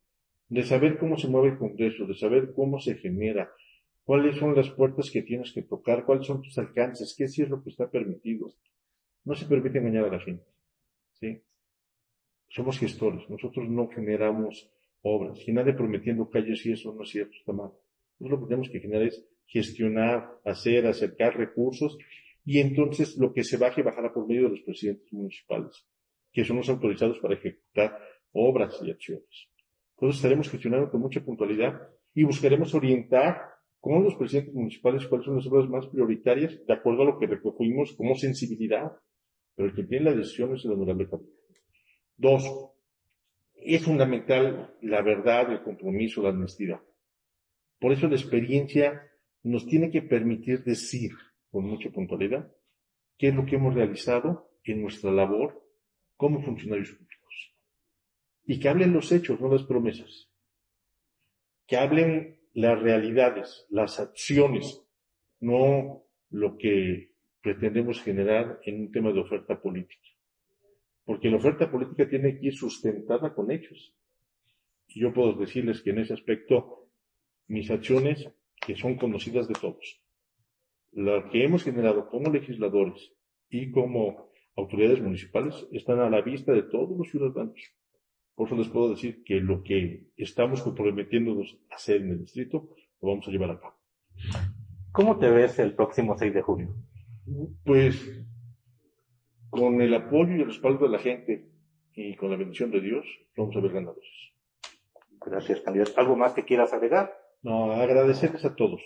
de 0.49 0.63
saber 0.63 0.97
cómo 0.97 1.17
se 1.17 1.27
mueve 1.27 1.49
el 1.49 1.57
Congreso, 1.57 2.05
de 2.05 2.15
saber 2.15 2.53
cómo 2.53 2.79
se 2.79 2.95
genera, 2.95 3.51
cuáles 4.03 4.37
son 4.37 4.55
las 4.55 4.69
puertas 4.69 5.09
que 5.09 5.21
tienes 5.21 5.51
que 5.53 5.61
tocar, 5.61 6.05
cuáles 6.05 6.27
son 6.27 6.41
tus 6.41 6.57
alcances, 6.57 7.15
qué 7.17 7.27
sí 7.27 7.41
es 7.41 7.49
lo 7.49 7.63
que 7.63 7.69
está 7.69 7.89
permitido. 7.89 8.53
No 9.23 9.35
se 9.35 9.45
permite 9.45 9.77
engañar 9.77 10.05
a 10.05 10.11
la 10.11 10.19
gente. 10.19 10.45
¿sí? 11.13 11.41
Somos 12.49 12.79
gestores, 12.79 13.29
nosotros 13.29 13.69
no 13.69 13.87
generamos 13.87 14.69
obras. 15.01 15.39
Y 15.47 15.53
nadie 15.53 15.73
prometiendo 15.73 16.29
calles 16.29 16.65
y 16.65 16.73
eso 16.73 16.93
no 16.93 17.03
es 17.03 17.09
cierto, 17.09 17.33
está 17.37 17.53
mal. 17.53 17.71
Nosotros 18.19 18.39
lo 18.39 18.45
que 18.45 18.49
tenemos 18.49 18.69
que 18.69 18.79
generar 18.79 19.03
es 19.03 19.25
gestionar, 19.45 20.29
hacer, 20.45 20.85
acercar 20.85 21.37
recursos 21.37 21.97
y 22.45 22.59
entonces 22.59 23.17
lo 23.17 23.33
que 23.33 23.43
se 23.43 23.57
baje 23.57 23.83
bajará 23.83 24.13
por 24.13 24.27
medio 24.27 24.43
de 24.43 24.49
los 24.49 24.61
presidentes 24.61 25.11
municipales, 25.13 25.85
que 26.31 26.45
son 26.45 26.57
los 26.57 26.69
autorizados 26.69 27.19
para 27.19 27.35
ejecutar 27.35 27.97
obras 28.31 28.79
y 28.83 28.91
acciones. 28.91 29.49
Entonces 29.95 30.17
estaremos 30.17 30.49
gestionando 30.49 30.89
con 30.89 31.01
mucha 31.01 31.23
puntualidad 31.23 31.79
y 32.13 32.23
buscaremos 32.23 32.73
orientar 32.73 33.51
con 33.79 34.03
los 34.03 34.15
presidentes 34.15 34.53
municipales 34.53 35.07
cuáles 35.07 35.25
son 35.25 35.35
las 35.35 35.47
obras 35.47 35.69
más 35.69 35.87
prioritarias 35.87 36.65
de 36.65 36.73
acuerdo 36.73 37.01
a 37.01 37.05
lo 37.05 37.19
que 37.19 37.27
recogimos 37.27 37.93
como 37.93 38.15
sensibilidad. 38.15 38.91
Pero 39.55 39.69
el 39.69 39.75
que 39.75 39.83
tiene 39.83 40.05
la 40.05 40.15
decisión 40.15 40.55
es 40.55 40.63
el 40.65 40.71
honorable 40.71 41.09
capitán. 41.09 41.35
Dos, 42.15 42.71
es 43.55 43.83
fundamental 43.83 44.75
la 44.81 45.01
verdad, 45.01 45.51
el 45.51 45.63
compromiso, 45.63 46.21
la 46.21 46.29
honestidad. 46.29 46.81
Por 47.79 47.91
eso 47.91 48.07
la 48.07 48.15
experiencia 48.15 49.01
nos 49.43 49.65
tiene 49.65 49.89
que 49.89 50.03
permitir 50.03 50.63
decir 50.63 51.11
con 51.49 51.65
mucha 51.65 51.89
puntualidad 51.89 52.51
qué 53.17 53.29
es 53.29 53.35
lo 53.35 53.45
que 53.45 53.55
hemos 53.55 53.73
realizado 53.73 54.51
en 54.63 54.81
nuestra 54.81 55.11
labor 55.11 55.61
como 56.21 56.39
funcionarios 56.39 56.91
públicos 56.91 57.55
y 58.45 58.59
que 58.59 58.69
hablen 58.69 58.93
los 58.93 59.11
hechos, 59.11 59.41
no 59.41 59.51
las 59.51 59.63
promesas. 59.63 60.29
Que 61.65 61.77
hablen 61.77 62.39
las 62.53 62.79
realidades, 62.79 63.65
las 63.71 63.99
acciones, 63.99 64.85
no 65.39 66.03
lo 66.29 66.59
que 66.59 67.13
pretendemos 67.41 68.03
generar 68.03 68.59
en 68.65 68.81
un 68.81 68.91
tema 68.91 69.11
de 69.11 69.19
oferta 69.19 69.59
política. 69.59 70.09
Porque 71.05 71.31
la 71.31 71.37
oferta 71.37 71.71
política 71.71 72.07
tiene 72.07 72.37
que 72.37 72.47
ir 72.47 72.55
sustentada 72.55 73.33
con 73.33 73.49
hechos. 73.49 73.95
Y 74.89 74.99
yo 74.99 75.11
puedo 75.11 75.33
decirles 75.33 75.81
que 75.81 75.89
en 75.89 75.99
ese 76.01 76.13
aspecto 76.13 76.87
mis 77.47 77.71
acciones 77.71 78.29
que 78.63 78.75
son 78.75 78.95
conocidas 78.95 79.47
de 79.47 79.55
todos. 79.55 80.03
Las 80.91 81.31
que 81.31 81.45
hemos 81.45 81.63
generado 81.63 82.07
como 82.09 82.29
legisladores 82.31 83.11
y 83.49 83.71
como 83.71 84.30
autoridades 84.61 85.01
municipales 85.01 85.67
están 85.71 85.99
a 85.99 86.09
la 86.09 86.21
vista 86.21 86.51
de 86.51 86.63
todos 86.63 86.97
los 86.97 87.09
ciudadanos. 87.09 87.59
Por 88.35 88.47
eso 88.47 88.55
les 88.55 88.69
puedo 88.69 88.89
decir 88.89 89.23
que 89.23 89.35
lo 89.39 89.63
que 89.63 90.07
estamos 90.17 90.61
comprometiéndonos 90.61 91.57
a 91.69 91.75
hacer 91.75 92.01
en 92.01 92.11
el 92.11 92.19
distrito 92.21 92.69
lo 93.01 93.09
vamos 93.09 93.27
a 93.27 93.31
llevar 93.31 93.51
a 93.51 93.59
cabo. 93.59 93.75
¿Cómo 94.91 95.17
te 95.17 95.29
ves 95.29 95.59
el 95.59 95.73
próximo 95.73 96.17
6 96.17 96.33
de 96.33 96.41
junio? 96.41 96.75
Pues 97.63 98.25
con 99.49 99.81
el 99.81 99.93
apoyo 99.93 100.35
y 100.35 100.41
el 100.41 100.47
respaldo 100.47 100.85
de 100.85 100.91
la 100.91 100.99
gente 100.99 101.49
y 101.93 102.15
con 102.15 102.31
la 102.31 102.37
bendición 102.37 102.71
de 102.71 102.81
Dios, 102.81 103.05
vamos 103.35 103.55
a 103.55 103.59
ver 103.59 103.73
ganadores. 103.73 104.09
Gracias, 105.23 105.61
candidato. 105.61 105.91
¿Algo 105.97 106.15
más 106.15 106.33
que 106.33 106.45
quieras 106.45 106.73
agregar? 106.73 107.13
No, 107.43 107.71
agradecerles 107.71 108.45
a 108.45 108.55
todos. 108.55 108.81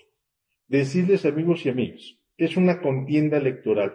Decirles, 0.67 1.25
amigos 1.25 1.65
y 1.65 1.69
amigas, 1.69 2.17
es 2.37 2.57
una 2.57 2.81
contienda 2.81 3.37
electoral. 3.37 3.93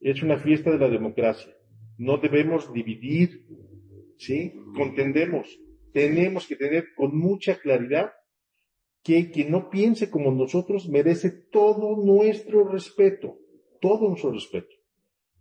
Es 0.00 0.22
una 0.22 0.38
fiesta 0.38 0.70
de 0.70 0.78
la 0.78 0.88
democracia. 0.88 1.52
No 1.96 2.18
debemos 2.18 2.72
dividir, 2.72 3.46
¿sí? 4.16 4.54
Contendemos. 4.76 5.48
Tenemos 5.92 6.46
que 6.46 6.56
tener 6.56 6.88
con 6.96 7.16
mucha 7.18 7.58
claridad 7.58 8.12
que 9.02 9.30
quien 9.30 9.50
no 9.50 9.70
piense 9.70 10.10
como 10.10 10.30
nosotros 10.30 10.88
merece 10.88 11.30
todo 11.50 11.96
nuestro 11.96 12.68
respeto, 12.68 13.38
todo 13.80 14.08
nuestro 14.08 14.32
respeto. 14.32 14.74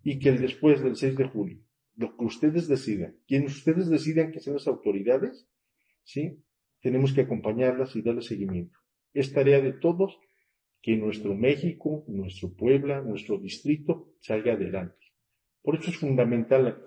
Y 0.04 0.20
que 0.20 0.30
el 0.30 0.42
después 0.42 0.82
del 0.82 0.96
6 0.96 1.18
de 1.18 1.26
julio, 1.26 1.60
lo 1.96 2.16
que 2.16 2.26
ustedes 2.26 2.68
decidan, 2.68 3.18
quienes 3.28 3.58
ustedes 3.58 3.90
decidan 3.90 4.32
que 4.32 4.40
sean 4.40 4.56
las 4.56 4.68
autoridades, 4.68 5.48
¿sí? 6.04 6.44
Tenemos 6.82 7.14
que 7.14 7.22
acompañarlas 7.22 7.96
y 7.96 8.02
darle 8.02 8.22
seguimiento. 8.22 8.80
Es 9.14 9.34
tarea 9.34 9.60
de 9.60 9.74
todos 9.74 10.18
que 10.88 10.96
nuestro 10.96 11.36
México, 11.36 12.06
nuestro 12.08 12.54
Puebla, 12.54 13.02
nuestro 13.02 13.38
distrito 13.38 14.14
salga 14.22 14.54
adelante. 14.54 15.12
Por 15.62 15.76
eso 15.76 15.90
es 15.90 15.98
fundamental 15.98 16.82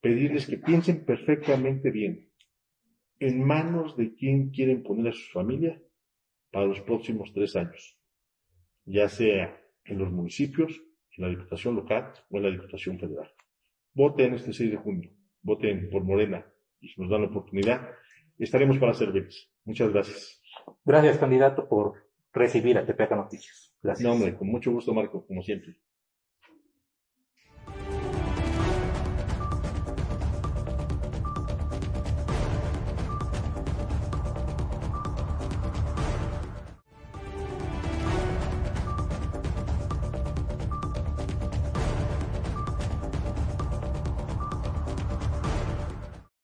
pedirles 0.00 0.46
que 0.46 0.56
piensen 0.56 1.04
perfectamente 1.04 1.90
bien 1.90 2.30
en 3.18 3.44
manos 3.44 3.98
de 3.98 4.14
quién 4.14 4.48
quieren 4.48 4.82
poner 4.82 5.08
a 5.08 5.12
su 5.12 5.30
familia 5.30 5.78
para 6.50 6.64
los 6.64 6.80
próximos 6.80 7.34
tres 7.34 7.54
años, 7.54 7.98
ya 8.86 9.10
sea 9.10 9.60
en 9.84 9.98
los 9.98 10.10
municipios, 10.10 10.80
en 11.14 11.24
la 11.24 11.28
Diputación 11.28 11.76
local 11.76 12.14
o 12.30 12.38
en 12.38 12.44
la 12.44 12.50
Diputación 12.50 12.98
federal. 12.98 13.30
Voten 13.92 14.32
este 14.32 14.54
6 14.54 14.70
de 14.70 14.76
junio, 14.78 15.10
voten 15.42 15.90
por 15.90 16.02
Morena 16.02 16.50
y 16.80 16.88
si 16.88 16.98
nos 16.98 17.10
dan 17.10 17.20
la 17.20 17.28
oportunidad, 17.28 17.90
estaremos 18.38 18.78
para 18.78 18.94
servirles. 18.94 19.52
Muchas 19.66 19.92
gracias. 19.92 20.42
Gracias, 20.82 21.18
candidato, 21.18 21.68
por 21.68 22.04
recibir 22.34 22.76
a 22.76 22.84
Tepeaca 22.84 23.16
Noticias. 23.16 23.74
Gracias. 23.82 24.06
No, 24.06 24.14
hombre, 24.14 24.36
con 24.36 24.48
mucho 24.48 24.72
gusto, 24.72 24.92
Marco, 24.92 25.26
como 25.26 25.42
siempre. 25.42 25.76